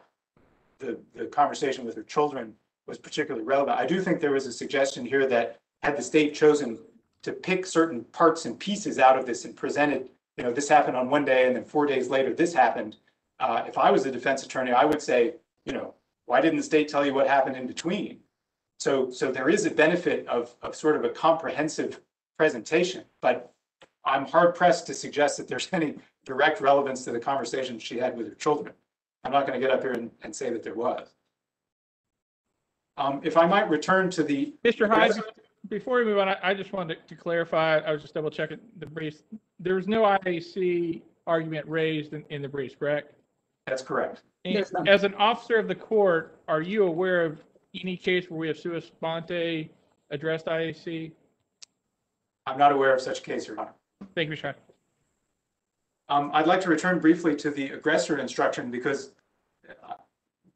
the, 0.79 0.97
the 1.13 1.25
conversation 1.25 1.85
with 1.85 1.95
her 1.95 2.03
children 2.03 2.53
was 2.87 2.97
particularly 2.97 3.45
relevant. 3.45 3.77
I 3.77 3.85
do 3.85 4.01
think 4.01 4.21
there 4.21 4.31
was 4.31 4.47
a 4.47 4.51
suggestion 4.51 5.05
here 5.05 5.27
that 5.27 5.59
had 5.83 5.97
the 5.97 6.01
state 6.01 6.33
chosen 6.33 6.79
to 7.23 7.33
pick 7.33 7.65
certain 7.65 8.03
parts 8.05 8.45
and 8.45 8.57
pieces 8.57 8.99
out 8.99 9.19
of 9.19 9.25
this 9.25 9.43
and 9.43 9.55
presented, 9.55 10.09
you 10.37 10.43
know, 10.43 10.51
this 10.51 10.69
happened 10.69 10.95
on 10.95 11.09
one 11.09 11.25
day 11.25 11.47
and 11.47 11.55
then 11.55 11.65
four 11.65 11.85
days 11.85 12.07
later, 12.07 12.33
this 12.33 12.53
happened. 12.53 12.95
Uh, 13.39 13.63
if 13.67 13.77
I 13.77 13.91
was 13.91 14.05
a 14.05 14.11
defense 14.11 14.43
attorney, 14.43 14.71
I 14.71 14.85
would 14.85 15.01
say, 15.01 15.35
you 15.65 15.73
know, 15.73 15.93
why 16.25 16.39
didn't 16.39 16.57
the 16.57 16.63
state 16.63 16.87
tell 16.87 17.05
you 17.05 17.13
what 17.13 17.27
happened 17.27 17.57
in 17.57 17.67
between? 17.67 18.19
So, 18.79 19.09
so 19.09 19.31
there 19.31 19.49
is 19.49 19.65
a 19.65 19.71
benefit 19.71 20.27
of, 20.27 20.55
of 20.61 20.75
sort 20.75 20.95
of 20.95 21.03
a 21.03 21.09
comprehensive 21.09 21.99
presentation, 22.37 23.03
but 23.21 23.51
I'm 24.05 24.25
hard 24.25 24.55
pressed 24.55 24.85
to 24.87 24.93
suggest 24.93 25.37
that 25.37 25.47
there's 25.47 25.67
any 25.73 25.95
direct 26.25 26.61
relevance 26.61 27.03
to 27.05 27.11
the 27.11 27.19
conversation 27.19 27.79
she 27.79 27.97
had 27.97 28.15
with 28.15 28.27
her 28.29 28.35
children. 28.35 28.73
I'm 29.23 29.31
not 29.31 29.47
going 29.47 29.59
to 29.59 29.65
get 29.65 29.75
up 29.75 29.81
here 29.81 29.93
and, 29.93 30.11
and 30.21 30.35
say 30.35 30.51
that 30.51 30.63
there 30.63 30.75
was. 30.75 31.09
Um, 32.97 33.21
if 33.23 33.37
I 33.37 33.45
might 33.45 33.69
return 33.69 34.09
to 34.11 34.23
the, 34.23 34.53
Mr. 34.63 34.87
Hyde, 34.87 35.11
before 35.69 35.97
we 35.97 36.05
move 36.05 36.17
on, 36.19 36.29
I, 36.29 36.37
I 36.41 36.53
just 36.53 36.73
wanted 36.73 36.99
to 37.07 37.15
clarify, 37.15 37.79
I 37.79 37.91
was 37.91 38.01
just 38.01 38.13
double 38.13 38.31
checking 38.31 38.59
the 38.79 38.85
briefs. 38.85 39.23
was 39.63 39.87
no 39.87 40.03
IAC 40.03 41.01
argument 41.27 41.67
raised 41.67 42.13
in, 42.13 42.23
in 42.29 42.41
the 42.41 42.47
briefs, 42.47 42.75
correct? 42.77 43.13
that's 43.65 43.81
correct. 43.81 44.21
As 44.87 45.03
an 45.03 45.13
officer 45.15 45.57
of 45.57 45.67
the 45.67 45.75
court, 45.75 46.39
are 46.47 46.61
you 46.61 46.85
aware 46.85 47.25
of 47.25 47.43
any 47.81 47.97
case 47.97 48.29
where 48.29 48.39
we 48.39 48.47
have 48.47 48.57
sua 48.57 48.81
sponte 48.81 49.69
addressed 50.11 50.45
IAC? 50.45 51.11
I'm 52.45 52.57
not 52.57 52.71
aware 52.71 52.93
of 52.93 53.01
such 53.01 53.19
a 53.19 53.21
case, 53.21 53.47
Your 53.47 53.59
Honor. 53.59 53.73
Thank 54.15 54.29
you, 54.29 54.35
Mr. 54.35 54.43
Hyde. 54.43 54.55
Um, 56.09 56.31
I'd 56.33 56.47
like 56.47 56.61
to 56.61 56.69
return 56.69 56.99
briefly 56.99 57.35
to 57.35 57.51
the 57.51 57.71
aggressor 57.71 58.17
instruction 58.17 58.71
because 58.71 59.11
uh, 59.69 59.95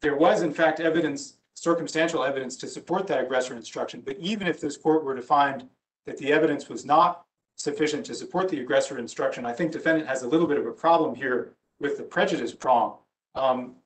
there 0.00 0.16
was 0.16 0.42
in 0.42 0.52
fact 0.52 0.80
evidence, 0.80 1.34
circumstantial 1.54 2.24
evidence 2.24 2.56
to 2.56 2.66
support 2.66 3.06
that 3.08 3.22
aggressor 3.22 3.54
instruction. 3.54 4.00
But 4.00 4.16
even 4.18 4.46
if 4.46 4.60
this 4.60 4.76
court 4.76 5.04
were 5.04 5.14
to 5.14 5.22
find 5.22 5.68
that 6.06 6.16
the 6.16 6.32
evidence 6.32 6.68
was 6.68 6.86
not 6.86 7.26
sufficient 7.56 8.06
to 8.06 8.14
support 8.14 8.48
the 8.48 8.60
aggressor 8.60 8.98
instruction, 8.98 9.44
I 9.44 9.52
think 9.52 9.72
defendant 9.72 10.08
has 10.08 10.22
a 10.22 10.28
little 10.28 10.46
bit 10.46 10.56
of 10.56 10.66
a 10.66 10.72
problem 10.72 11.14
here 11.14 11.52
with 11.78 11.98
the 11.98 12.02
prejudice 12.02 12.54
prong. 12.54 12.96
Um, 13.34 13.76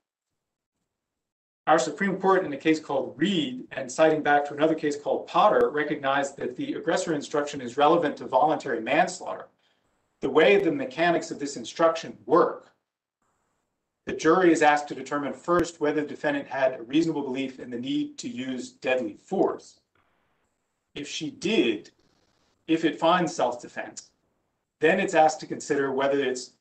Our 1.66 1.80
Supreme 1.80 2.16
Court 2.18 2.44
in 2.44 2.52
a 2.52 2.56
case 2.56 2.78
called 2.78 3.14
Reed 3.16 3.66
and 3.72 3.90
citing 3.90 4.22
back 4.22 4.44
to 4.46 4.54
another 4.54 4.76
case 4.76 4.96
called 4.96 5.26
Potter 5.26 5.68
recognized 5.70 6.36
that 6.36 6.54
the 6.54 6.74
aggressor 6.74 7.12
instruction 7.12 7.60
is 7.60 7.76
relevant 7.76 8.16
to 8.18 8.26
voluntary 8.26 8.80
manslaughter. 8.80 9.48
The 10.20 10.30
way 10.30 10.58
the 10.58 10.70
mechanics 10.70 11.32
of 11.32 11.40
this 11.40 11.56
instruction 11.56 12.16
work, 12.24 12.72
the 14.04 14.12
jury 14.12 14.52
is 14.52 14.62
asked 14.62 14.86
to 14.88 14.94
determine 14.94 15.32
first 15.32 15.80
whether 15.80 16.02
the 16.02 16.06
defendant 16.06 16.46
had 16.46 16.74
a 16.74 16.82
reasonable 16.82 17.22
belief 17.22 17.58
in 17.58 17.70
the 17.70 17.80
need 17.80 18.16
to 18.18 18.28
use 18.28 18.70
deadly 18.70 19.14
force. 19.14 19.80
If 20.94 21.08
she 21.08 21.32
did, 21.32 21.90
if 22.68 22.84
it 22.84 23.00
finds 23.00 23.34
self-defense, 23.34 24.10
then 24.78 25.00
it's 25.00 25.14
asked 25.14 25.40
to 25.40 25.46
consider 25.46 25.90
whether 25.90 26.22
it's 26.22 26.52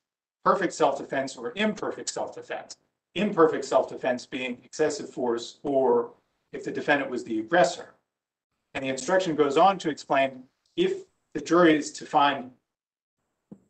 perfect 0.43 0.73
self-defense 0.73 1.35
or 1.35 1.53
imperfect 1.55 2.09
self-defense. 2.09 2.77
Imperfect 3.15 3.65
self-defense 3.65 4.25
being 4.25 4.57
excessive 4.63 5.09
force 5.09 5.59
or 5.63 6.11
if 6.53 6.63
the 6.63 6.71
defendant 6.71 7.09
was 7.09 7.23
the 7.23 7.39
aggressor. 7.39 7.93
And 8.73 8.83
the 8.83 8.89
instruction 8.89 9.35
goes 9.35 9.57
on 9.57 9.77
to 9.79 9.89
explain 9.89 10.43
if 10.75 11.05
the 11.33 11.41
jury 11.41 11.77
is 11.77 11.91
to 11.93 12.05
find 12.05 12.51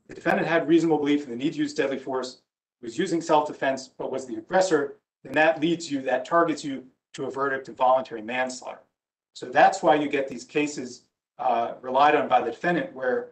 the 0.07 0.13
defendant 0.13 0.47
had 0.47 0.67
reasonable 0.67 0.97
belief 0.97 1.23
in 1.23 1.31
the 1.31 1.35
need 1.35 1.53
to 1.53 1.59
use 1.59 1.73
deadly 1.73 1.97
force, 1.97 2.41
was 2.81 2.97
using 2.97 3.21
self-defense, 3.21 3.89
but 3.97 4.11
was 4.11 4.25
the 4.25 4.35
aggressor, 4.35 4.97
then 5.23 5.33
that 5.33 5.59
leads 5.59 5.91
you, 5.91 6.01
that 6.01 6.25
targets 6.25 6.63
you 6.63 6.83
to 7.13 7.25
a 7.25 7.31
verdict 7.31 7.67
of 7.69 7.75
voluntary 7.75 8.21
manslaughter. 8.21 8.81
So 9.33 9.47
that's 9.47 9.81
why 9.81 9.95
you 9.95 10.07
get 10.07 10.27
these 10.27 10.43
cases 10.43 11.03
uh, 11.39 11.73
relied 11.81 12.15
on 12.15 12.27
by 12.27 12.41
the 12.41 12.51
defendant 12.51 12.93
where 12.93 13.31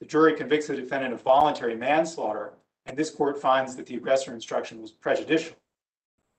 the 0.00 0.06
jury 0.06 0.34
convicts 0.34 0.66
the 0.66 0.76
defendant 0.76 1.14
of 1.14 1.22
voluntary 1.22 1.74
manslaughter, 1.74 2.52
and 2.86 2.96
this 2.96 3.10
court 3.10 3.40
finds 3.40 3.76
that 3.76 3.86
the 3.86 3.96
aggressor 3.96 4.32
instruction 4.32 4.80
was 4.80 4.90
prejudicial. 4.90 5.56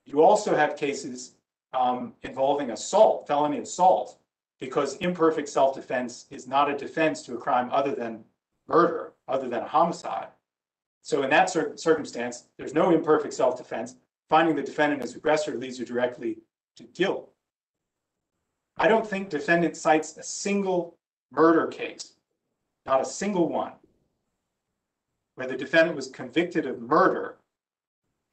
You 0.06 0.22
also 0.22 0.56
have 0.56 0.76
cases 0.76 1.36
um, 1.74 2.14
involving 2.24 2.72
assault, 2.72 3.28
felony 3.28 3.60
assault, 3.60 4.20
because 4.60 4.98
imperfect 4.98 5.50
self-defense 5.50 6.26
is 6.30 6.48
not 6.48 6.70
a 6.70 6.78
defense 6.78 7.22
to 7.24 7.36
a 7.36 7.38
crime 7.38 7.70
other 7.72 7.96
than 7.96 8.24
murder, 8.68 9.14
other 9.28 9.50
than 9.50 9.64
a 9.64 9.68
homicide. 9.68 10.28
So 11.02 11.24
in 11.24 11.30
that 11.32 11.50
cir- 11.50 11.76
circumstance, 11.76 12.46
there's 12.58 12.74
no 12.74 12.92
imperfect 12.92 13.34
self-defense. 13.34 13.96
Finding 14.30 14.56
the 14.56 14.64
defendant 14.64 15.02
as 15.02 15.16
aggressor 15.16 15.56
leads 15.56 15.78
you 15.78 15.86
directly 15.86 16.40
to 16.78 16.84
guilt. 16.84 17.30
I 18.78 18.88
don't 18.88 19.06
think 19.06 19.30
defendant 19.30 19.76
cites 19.76 20.18
a 20.18 20.24
single 20.24 20.98
murder 21.32 21.68
case, 21.68 22.14
not 22.86 23.02
a 23.02 23.06
single 23.06 23.50
one, 23.50 23.74
where 25.36 25.48
the 25.48 25.58
defendant 25.58 25.96
was 25.96 26.08
convicted 26.08 26.66
of 26.66 26.82
murder 26.82 27.36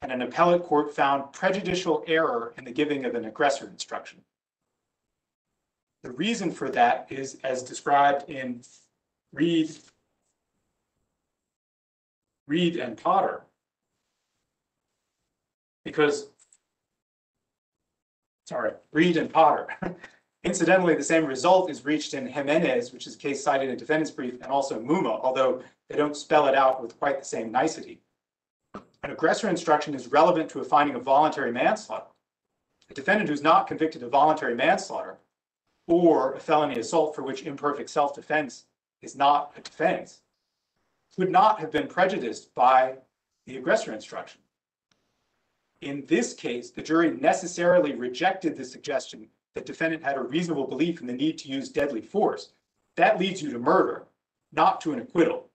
and 0.01 0.11
an 0.11 0.21
appellate 0.21 0.63
court 0.63 0.93
found 0.93 1.31
prejudicial 1.31 2.03
error 2.07 2.53
in 2.57 2.63
the 2.63 2.71
giving 2.71 3.05
of 3.05 3.15
an 3.15 3.25
aggressor 3.25 3.67
instruction. 3.67 4.19
The 6.03 6.11
reason 6.11 6.51
for 6.51 6.69
that 6.71 7.07
is 7.09 7.37
as 7.43 7.61
described 7.61 8.29
in 8.29 8.61
Reed, 9.33 9.71
Reed 12.47 12.77
and 12.77 12.97
Potter. 12.97 13.43
Because, 15.85 16.29
sorry, 18.45 18.73
Reed 18.91 19.17
and 19.17 19.31
Potter. 19.31 19.67
Incidentally, 20.43 20.95
the 20.95 21.03
same 21.03 21.25
result 21.25 21.69
is 21.69 21.85
reached 21.85 22.15
in 22.15 22.25
Jimenez, 22.25 22.91
which 22.91 23.05
is 23.05 23.15
a 23.15 23.19
case 23.19 23.43
cited 23.43 23.69
in 23.69 23.77
defendant's 23.77 24.11
brief, 24.11 24.41
and 24.41 24.51
also 24.51 24.79
Mumma, 24.79 25.19
although 25.21 25.61
they 25.87 25.95
don't 25.95 26.17
spell 26.17 26.47
it 26.47 26.55
out 26.55 26.81
with 26.81 26.97
quite 26.97 27.19
the 27.19 27.25
same 27.25 27.51
nicety. 27.51 28.01
An 29.03 29.11
aggressor 29.11 29.49
instruction 29.49 29.93
is 29.93 30.07
relevant 30.07 30.49
to 30.49 30.59
a 30.59 30.63
finding 30.63 30.95
of 30.95 31.03
voluntary 31.03 31.51
manslaughter. 31.51 32.07
A 32.89 32.93
defendant 32.93 33.29
who's 33.29 33.43
not 33.43 33.67
convicted 33.67 34.01
of 34.01 34.11
voluntary 34.11 34.55
manslaughter 34.55 35.17
or 35.87 36.33
a 36.33 36.39
felony 36.39 36.79
assault 36.79 37.15
for 37.15 37.21
which 37.21 37.43
imperfect 37.43 37.89
self-defense 37.89 38.65
is 39.01 39.15
not 39.15 39.53
a 39.57 39.61
defense 39.61 40.21
would 41.17 41.29
not 41.29 41.59
have 41.59 41.71
been 41.71 41.87
prejudiced 41.87 42.53
by 42.55 42.95
the 43.45 43.57
aggressor 43.57 43.93
instruction. 43.93 44.41
In 45.81 46.05
this 46.07 46.33
case, 46.33 46.71
the 46.71 46.81
jury 46.81 47.11
necessarily 47.11 47.93
rejected 47.93 48.55
the 48.55 48.63
suggestion 48.63 49.27
that 49.55 49.65
defendant 49.65 50.03
had 50.03 50.17
a 50.17 50.21
reasonable 50.21 50.67
belief 50.67 51.01
in 51.01 51.07
the 51.07 51.13
need 51.13 51.37
to 51.39 51.49
use 51.49 51.69
deadly 51.69 52.01
force. 52.01 52.49
That 52.95 53.19
leads 53.19 53.41
you 53.41 53.51
to 53.51 53.59
murder, 53.59 54.05
not 54.51 54.81
to 54.81 54.93
an 54.93 54.99
acquittal. 54.99 55.47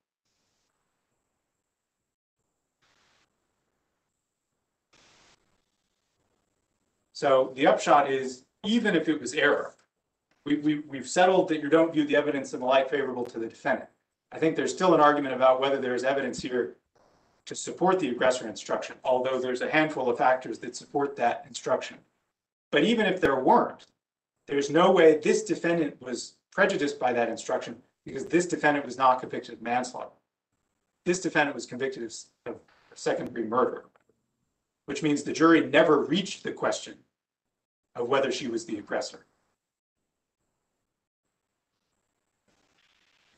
So 7.13 7.53
the 7.57 7.67
upshot 7.67 8.11
is, 8.11 8.45
even 8.65 8.95
if 8.95 9.09
it 9.09 9.19
was 9.19 9.33
error, 9.33 9.75
we, 10.45 10.57
we, 10.57 10.79
we've 10.81 11.09
settled 11.09 11.49
that 11.49 11.63
you 11.63 11.71
don't 11.71 11.93
view 11.93 12.05
the 12.05 12.15
evidence 12.15 12.53
in 12.53 12.61
the 12.61 12.67
light 12.67 12.91
favorable 12.91 13.25
to 13.25 13.39
the 13.39 13.47
defendant. 13.47 13.89
I 14.33 14.39
think 14.39 14.55
there's 14.55 14.73
still 14.73 14.95
an 14.95 15.01
argument 15.01 15.35
about 15.35 15.61
whether 15.61 15.81
there's 15.81 16.05
evidence 16.05 16.43
here 16.43 16.77
to 17.47 17.55
support 17.55 17.99
the 17.99 18.11
aggressor 18.11 18.49
instruction, 18.49 18.97
although 19.03 19.41
there's 19.41 19.63
a 19.63 19.71
handful 19.71 20.11
of 20.11 20.19
factors 20.19 20.59
that 20.59 20.77
support 20.77 21.17
that 21.17 21.45
instruction. 21.49 21.97
But 22.71 22.85
even 22.85 23.07
if 23.07 23.21
there 23.21 23.39
weren't, 23.41 23.87
there's 24.47 24.71
no 24.71 24.91
way 24.91 25.19
this 25.19 25.43
defendant 25.45 26.01
was 26.01 26.37
prejudiced 26.53 26.99
by 26.99 27.13
that 27.13 27.29
instruction 27.29 27.77
because 28.05 28.27
this 28.27 28.47
defendant 28.47 28.87
was 28.87 28.97
not 28.97 29.21
convicted 29.21 29.55
of 29.55 29.63
manslaughter. 29.63 30.11
This 31.05 31.21
defendant 31.21 31.55
was 31.55 31.67
convicted 31.67 32.03
of, 32.47 32.57
second 32.95 33.27
degree 33.27 33.45
murder, 33.45 33.85
which 34.87 35.03
means 35.03 35.23
the 35.23 35.33
jury 35.33 35.67
never 35.67 36.01
reached 36.03 36.43
the 36.43 36.53
question 36.53 36.95
of 37.95 38.09
whether 38.09 38.33
she 38.33 38.49
was 38.49 38.65
the 38.65 38.79
aggressor. 38.79 39.27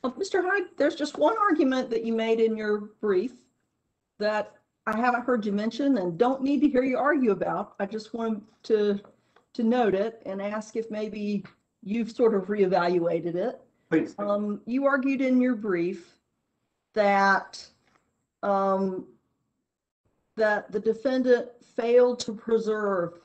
Well, 0.03 0.13
Mr. 0.13 0.43
Hyde, 0.45 0.69
there's 0.77 0.95
just 0.95 1.19
one 1.19 1.37
argument 1.39 1.91
that 1.91 2.05
you 2.05 2.13
made 2.13 2.39
in 2.39 2.57
your 2.57 2.79
brief 3.01 3.33
that 4.21 4.55
I 4.87 4.97
haven't 4.97 5.25
heard 5.25 5.45
you 5.45 5.53
mention 5.53 5.99
and 5.99 6.17
don't 6.17 6.43
need 6.43 6.61
to 6.61 6.69
hear 6.69 6.85
you 6.85 6.99
argue 6.99 7.33
about. 7.33 7.75
I 7.81 7.87
just 7.87 8.15
wanted 8.15 8.43
to, 8.65 9.01
to 9.55 9.63
note 9.63 9.95
it 9.95 10.23
and 10.27 10.41
ask 10.41 10.77
if 10.77 10.91
maybe 10.91 11.45
you've 11.83 12.11
sort 12.11 12.35
of 12.35 12.45
reevaluated 12.45 13.35
it. 13.35 13.61
Please. 13.91 14.15
Um, 14.19 14.61
you 14.67 14.87
argued 14.87 15.21
in 15.21 15.41
your 15.41 15.55
brief 15.55 16.15
that, 16.95 17.65
um, 18.43 19.07
that 20.37 20.71
the 20.71 20.81
defendant 20.81 21.49
failed 21.77 22.21
to 22.21 22.33
preserve 22.33 23.21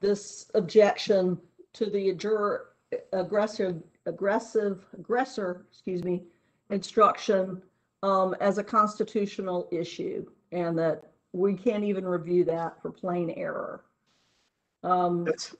this 0.00 0.50
objection 0.54 1.38
to 1.72 1.86
the 1.86 2.12
juror 2.14 2.68
aggressive, 3.12 3.82
aggressive, 4.06 4.84
aggressor, 4.98 5.66
excuse 5.70 6.04
me, 6.04 6.22
instruction, 6.70 7.62
um, 8.02 8.34
as 8.40 8.58
a 8.58 8.64
constitutional 8.64 9.68
issue 9.72 10.24
and 10.52 10.78
that 10.78 11.02
we 11.32 11.54
can't 11.54 11.84
even 11.84 12.04
review 12.04 12.44
that 12.44 12.80
for 12.80 12.90
plain 12.90 13.30
error. 13.30 13.84
Um, 14.86 15.24
That's, 15.24 15.54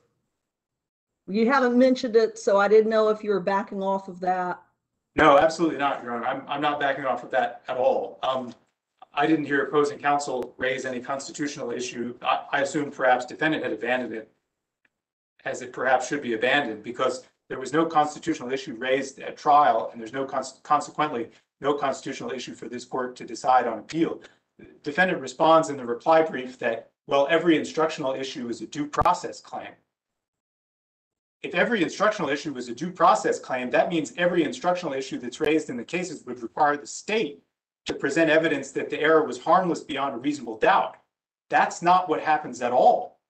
you 1.27 1.51
haven't 1.51 1.77
mentioned 1.77 2.15
it, 2.15 2.39
so 2.39 2.59
I 2.59 2.69
didn't 2.69 2.91
know 2.91 3.09
if 3.09 3.25
you 3.25 3.31
were 3.31 3.41
backing 3.41 3.83
off 3.83 4.07
of 4.07 4.21
that. 4.21 4.63
no, 5.17 5.37
absolutely 5.39 5.79
not, 5.79 6.05
Your 6.05 6.15
Honor. 6.15 6.27
I'm, 6.27 6.43
I'm 6.47 6.61
not 6.61 6.79
backing 6.79 7.05
off 7.05 7.25
of 7.25 7.31
that 7.33 7.63
at 7.67 7.77
all. 7.77 8.21
Um, 8.23 8.55
I 9.13 9.27
didn't 9.27 9.47
hear 9.47 9.65
opposing 9.65 9.99
counsel 9.99 10.55
raise 10.59 10.85
any 10.85 11.01
constitutional 11.01 11.73
issue. 11.73 12.15
I, 12.23 12.45
I 12.53 12.61
assume 12.61 12.91
perhaps 12.93 13.27
defendant 13.27 13.65
had 13.65 13.73
abandoned 13.73 14.13
it 14.13 14.31
as 15.45 15.63
it 15.63 15.73
perhaps 15.73 16.07
should 16.07 16.23
be 16.23 16.35
abandoned 16.35 16.83
because 16.83 17.25
there 17.49 17.59
was 17.59 17.73
no 17.73 17.87
constitutional 17.87 18.53
issue 18.53 18.75
raised 18.75 19.19
at 19.21 19.37
trial 19.37 19.91
and 19.91 20.01
there's 20.01 20.13
no 20.13 20.25
cons- 20.25 20.61
consequently, 20.63 21.31
no 21.61 21.75
constitutional 21.75 22.31
issue 22.31 22.55
for 22.55 22.69
this 22.69 22.85
court 22.85 23.17
to 23.17 23.25
decide 23.25 23.67
on 23.67 23.79
appeal. 23.79 24.21
Defendant 24.83 25.21
responds 25.21 25.71
in 25.71 25.77
the 25.77 25.85
reply 25.85 26.23
brief 26.23 26.59
that, 26.59 26.91
well, 27.07 27.27
every 27.31 27.57
instructional 27.57 28.15
issue 28.15 28.49
is 28.49 28.61
a 28.61 28.67
due 28.67 28.87
process 28.87 29.41
claim. 29.41 29.73
If 31.43 31.55
every 31.55 31.83
instructional 31.83 32.31
issue 32.31 32.53
was 32.53 32.69
a 32.69 32.75
due 32.75 32.91
process 32.91 33.39
claim, 33.39 33.71
that 33.71 33.89
means 33.89 34.13
every 34.17 34.43
instructional 34.43 34.95
issue 34.95 35.19
that's 35.19 35.41
raised 35.41 35.71
in 35.71 35.77
the 35.77 35.85
cases 35.85 36.25
would 36.25 36.43
require 36.43 36.77
the 36.77 36.87
state 36.87 37.43
to 37.85 37.95
present 37.95 38.31
evidence 38.31 38.73
that 38.73 38.91
the 38.91 39.01
error 39.01 39.25
was 39.25 39.41
harmless 39.41 39.81
beyond 39.81 40.15
a 40.15 40.19
reasonable 40.19 40.59
doubt. 40.59 40.97
That's 41.49 41.83
not 41.83 42.09
what 42.09 42.21
happens 42.21 42.61
at 42.63 42.73
all. 42.73 43.21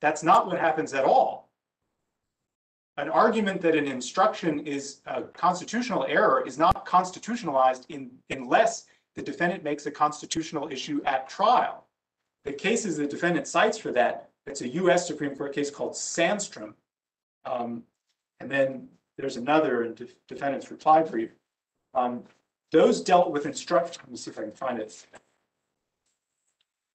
That's 0.00 0.24
not 0.24 0.46
what 0.46 0.58
happens 0.58 0.92
at 0.92 1.04
all. 1.04 1.50
An 2.96 3.08
argument 3.08 3.60
that 3.62 3.76
an 3.76 3.86
instruction 3.86 4.60
is 4.66 5.00
a 5.06 5.22
constitutional 5.22 6.04
error 6.08 6.44
is 6.46 6.58
not 6.58 6.84
constitutionalized 6.84 7.86
in, 7.88 8.10
unless 8.30 8.86
the 9.14 9.22
defendant 9.22 9.62
makes 9.62 9.86
a 9.86 9.90
constitutional 9.90 10.68
issue 10.70 11.00
at 11.04 11.28
trial. 11.28 11.83
The 12.44 12.52
cases 12.52 12.96
the 12.96 13.06
defendant 13.06 13.46
cites 13.46 13.78
for 13.78 13.90
that, 13.92 14.28
it's 14.46 14.60
a 14.60 14.68
US 14.68 15.06
Supreme 15.06 15.34
Court 15.34 15.54
case 15.54 15.70
called 15.70 15.92
Sandstrom. 15.92 16.74
Um, 17.44 17.82
and 18.40 18.50
then 18.50 18.88
there's 19.16 19.36
another 19.36 19.84
in 19.84 19.94
def- 19.94 20.14
defendant's 20.28 20.70
reply 20.70 21.02
brief. 21.02 21.30
Um, 21.94 22.24
those 22.72 23.00
dealt 23.00 23.30
with 23.30 23.46
instruction, 23.46 24.02
let 24.04 24.10
me 24.10 24.16
see 24.16 24.30
if 24.30 24.38
I 24.38 24.42
can 24.42 24.52
find 24.52 24.78
it. 24.78 25.06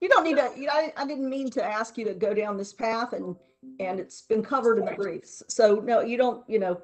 You 0.02 0.10
don't 0.10 0.24
need 0.24 0.38
to, 0.38 0.52
you 0.56 0.68
know, 0.68 0.74
I, 0.74 0.94
I 0.98 1.06
didn't 1.06 1.30
mean 1.30 1.50
to 1.52 1.64
ask 1.64 1.98
you 1.98 2.06
to 2.06 2.14
go 2.14 2.34
down 2.34 2.58
this 2.58 2.72
path 2.74 3.14
and, 3.14 3.36
and 3.80 4.00
it's 4.00 4.22
been 4.22 4.44
covered 4.44 4.78
in 4.78 4.86
the 4.86 4.92
briefs. 4.92 5.44
So 5.48 5.76
no, 5.76 6.02
you 6.02 6.18
don't, 6.18 6.48
you 6.50 6.60
know, 6.60 6.82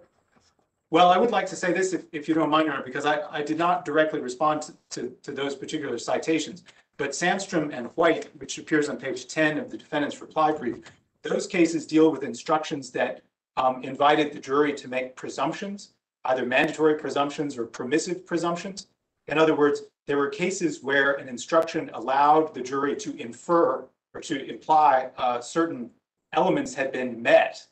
Well, 0.91 1.09
I 1.09 1.17
would 1.17 1.31
like 1.31 1.45
to 1.47 1.55
say 1.55 1.71
this, 1.71 1.93
if, 1.93 2.05
if 2.11 2.27
you 2.27 2.33
don't 2.33 2.49
mind, 2.49 2.65
Your 2.65 2.73
Honor, 2.75 2.83
because 2.83 3.05
I, 3.05 3.21
I 3.29 3.41
did 3.41 3.57
not 3.57 3.85
directly 3.85 4.19
respond 4.21 4.63
to- 4.63 4.73
to, 4.91 5.15
to 5.23 5.31
those 5.31 5.55
particular 5.55 5.97
citations. 5.97 6.63
But 6.97 7.11
Sandstrom 7.11 7.73
and 7.73 7.87
White, 7.95 8.29
which 8.39 8.57
appears 8.57 8.89
on 8.89 8.97
page 8.97 9.27
10 9.27 9.57
of 9.57 9.69
the 9.69 9.77
defendant's 9.77 10.21
reply 10.21 10.51
brief, 10.51 10.77
those 11.23 11.47
cases 11.47 11.85
deal 11.85 12.11
with 12.11 12.23
instructions 12.23 12.91
that 12.91 13.21
um, 13.57 13.83
invited 13.83 14.31
the 14.31 14.39
jury 14.39 14.73
to 14.73 14.87
make 14.87 15.15
presumptions, 15.15 15.93
either 16.25 16.45
mandatory 16.45 16.95
presumptions 16.95 17.57
or 17.57 17.65
permissive 17.65 18.25
presumptions. 18.25 18.87
In 19.27 19.37
other 19.37 19.55
words, 19.55 19.83
there 20.07 20.17
were 20.17 20.29
cases 20.29 20.83
where 20.83 21.13
an 21.13 21.27
instruction 21.27 21.89
allowed 21.93 22.53
the 22.53 22.61
jury 22.61 22.95
to 22.97 23.15
infer 23.17 23.85
or 24.13 24.21
to 24.21 24.49
imply 24.49 25.09
uh, 25.17 25.41
certain 25.41 25.89
elements 26.33 26.73
had 26.73 26.91
been 26.91 27.21
met 27.21 27.65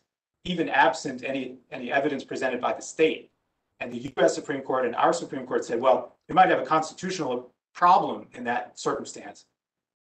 even 0.45 0.67
absent 0.69 1.23
any, 1.23 1.57
any 1.71 1.91
evidence 1.91 2.23
presented 2.23 2.59
by 2.59 2.73
the 2.73 2.81
state. 2.81 3.31
And 3.79 3.91
the 3.91 4.11
US 4.17 4.35
Supreme 4.35 4.61
Court 4.61 4.85
and 4.85 4.95
our 4.95 5.13
Supreme 5.13 5.45
Court 5.45 5.63
said, 5.63 5.79
well, 5.79 6.17
you 6.27 6.35
might 6.35 6.49
have 6.49 6.59
a 6.59 6.65
constitutional 6.65 7.52
problem 7.73 8.27
in 8.33 8.43
that 8.45 8.79
circumstance 8.79 9.45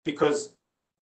because 0.04 0.50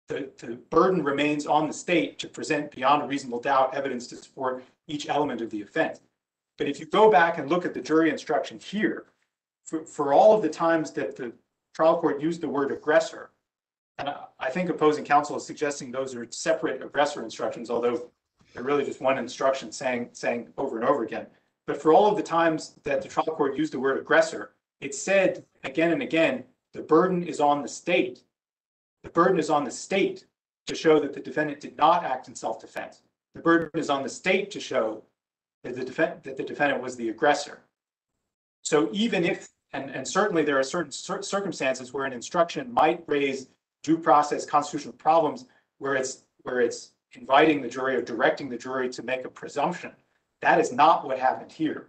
the, 0.09 0.31
the 0.39 0.57
burden 0.71 1.03
remains 1.03 1.47
on 1.47 1.67
the 1.67 1.73
state 1.73 2.19
to 2.19 2.29
present 2.29 2.71
beyond 2.71 3.03
a 3.03 3.07
reasonable 3.07 3.41
doubt 3.41 3.75
evidence 3.75 4.07
to 4.09 4.17
support 4.17 4.63
each 4.87 5.09
element 5.09 5.41
of 5.41 5.51
the 5.51 5.63
offense. 5.63 6.01
But 6.59 6.69
if 6.69 6.79
you 6.79 6.87
go 6.87 7.11
back 7.11 7.39
and 7.39 7.49
look 7.49 7.65
at 7.65 7.75
the 7.75 7.81
jury 7.81 8.11
instruction 8.11 8.59
here, 8.59 9.07
for, 9.65 9.85
for 9.85 10.13
all 10.13 10.35
of 10.35 10.43
the 10.43 10.49
times 10.49 10.91
that 10.93 11.17
the 11.17 11.33
trial 11.75 11.99
court 11.99 12.21
used 12.21 12.43
the 12.43 12.49
word 12.49 12.71
aggressor, 12.71 13.31
and 13.99 14.09
I, 14.09 14.25
I 14.39 14.51
think 14.51 14.69
opposing 14.69 15.05
counsel 15.05 15.37
is 15.37 15.47
suggesting 15.47 15.91
those 15.91 16.15
are 16.15 16.27
separate 16.31 16.83
aggressor 16.83 17.25
instructions, 17.25 17.71
although 17.71 18.11
they're 18.53 18.63
really 18.63 18.85
just 18.85 19.01
one 19.01 19.19
instruction 19.19 19.73
saying, 19.73 20.11
saying 20.13 20.49
over 20.59 20.79
and 20.79 20.87
over 20.87 21.03
again. 21.03 21.27
But 21.67 21.81
for 21.81 21.95
all 21.95 22.07
of 22.07 22.17
the 22.17 22.23
times 22.23 22.75
that 22.85 23.01
the 23.01 23.09
trial 23.09 23.25
court 23.25 23.57
used 23.57 23.73
the 23.73 23.81
word 23.81 23.99
aggressor, 23.99 24.53
it 24.85 24.95
said 24.95 25.45
again 25.65 25.93
and 25.93 26.03
again, 26.03 26.45
the 26.75 26.83
burden 26.83 27.23
is 27.23 27.41
on 27.41 27.63
the 27.63 27.69
state. 27.69 28.23
The 29.03 29.09
burden 29.09 29.39
is 29.39 29.49
on 29.49 29.65
the 29.65 29.71
state 29.71 30.27
to 30.67 30.75
show 30.75 31.01
that 31.01 31.15
the 31.15 31.21
defendant 31.21 31.61
did 31.61 31.77
not 31.77 32.05
act 32.05 32.29
in 32.29 32.35
self-defense. 32.35 33.01
The 33.35 33.41
burden 33.41 33.71
is 33.81 33.89
on 33.89 34.03
the 34.03 34.09
state 34.09 34.51
to 34.51 34.61
show 34.61 35.03
that 35.63 35.75
the 35.75 35.85
defendant, 35.85 36.23
that 36.25 36.37
the 36.37 36.43
defendant 36.43 36.83
was 36.83 36.97
the 36.97 37.09
aggressor. 37.09 37.61
So 38.63 38.91
even 38.93 39.25
if, 39.25 39.49
and, 39.73 39.91
and 39.91 40.07
certainly 40.07 40.43
there 40.45 40.59
are 40.59 40.63
certain 40.63 40.93
cir- 40.93 41.23
circumstances 41.23 41.93
where 41.93 42.05
an 42.05 42.13
instruction 42.13 42.73
might 42.73 43.03
raise 43.07 43.49
due 43.83 43.99
process 43.99 44.45
constitutional 44.45 44.95
problems 44.95 45.47
where 45.79 45.95
it's, 45.95 46.25
where 46.43 46.61
it's 46.61 46.93
inviting 47.13 47.63
the 47.63 47.69
jury 47.69 47.97
or 47.97 48.03
directing 48.03 48.51
the 48.51 48.59
jury 48.59 48.91
to 48.91 49.03
make 49.03 49.25
a 49.25 49.31
presumption. 49.31 49.93
That 50.43 50.61
is 50.61 50.73
not 50.73 51.07
what 51.07 51.19
happened 51.19 51.53
here. 51.53 51.89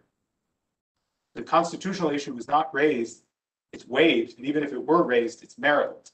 The 1.36 1.44
constitutional 1.44 2.12
issue 2.12 2.34
was 2.34 2.48
not 2.48 2.74
raised, 2.74 3.24
it's 3.74 3.88
waived, 3.88 4.38
and 4.38 4.48
even 4.48 4.64
if 4.64 4.72
it 4.72 4.84
were 4.84 5.04
raised, 5.04 5.44
it's 5.44 5.56
meritless. 5.56 6.12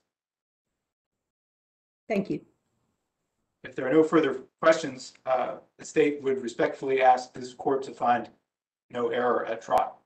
thank 2.08 2.30
you. 2.30 2.42
If 3.64 3.76
there 3.76 3.88
are 3.88 3.94
no 3.94 4.04
further 4.04 4.42
questions, 4.60 5.14
uh, 5.26 5.58
the 5.78 5.86
state 5.86 6.22
would 6.24 6.42
respectfully 6.42 7.02
ask 7.02 7.32
this 7.34 7.54
court 7.54 7.84
to 7.84 7.92
find 7.92 8.28
no 8.90 9.10
error 9.10 9.46
at 9.46 9.62
trial. 9.62 10.01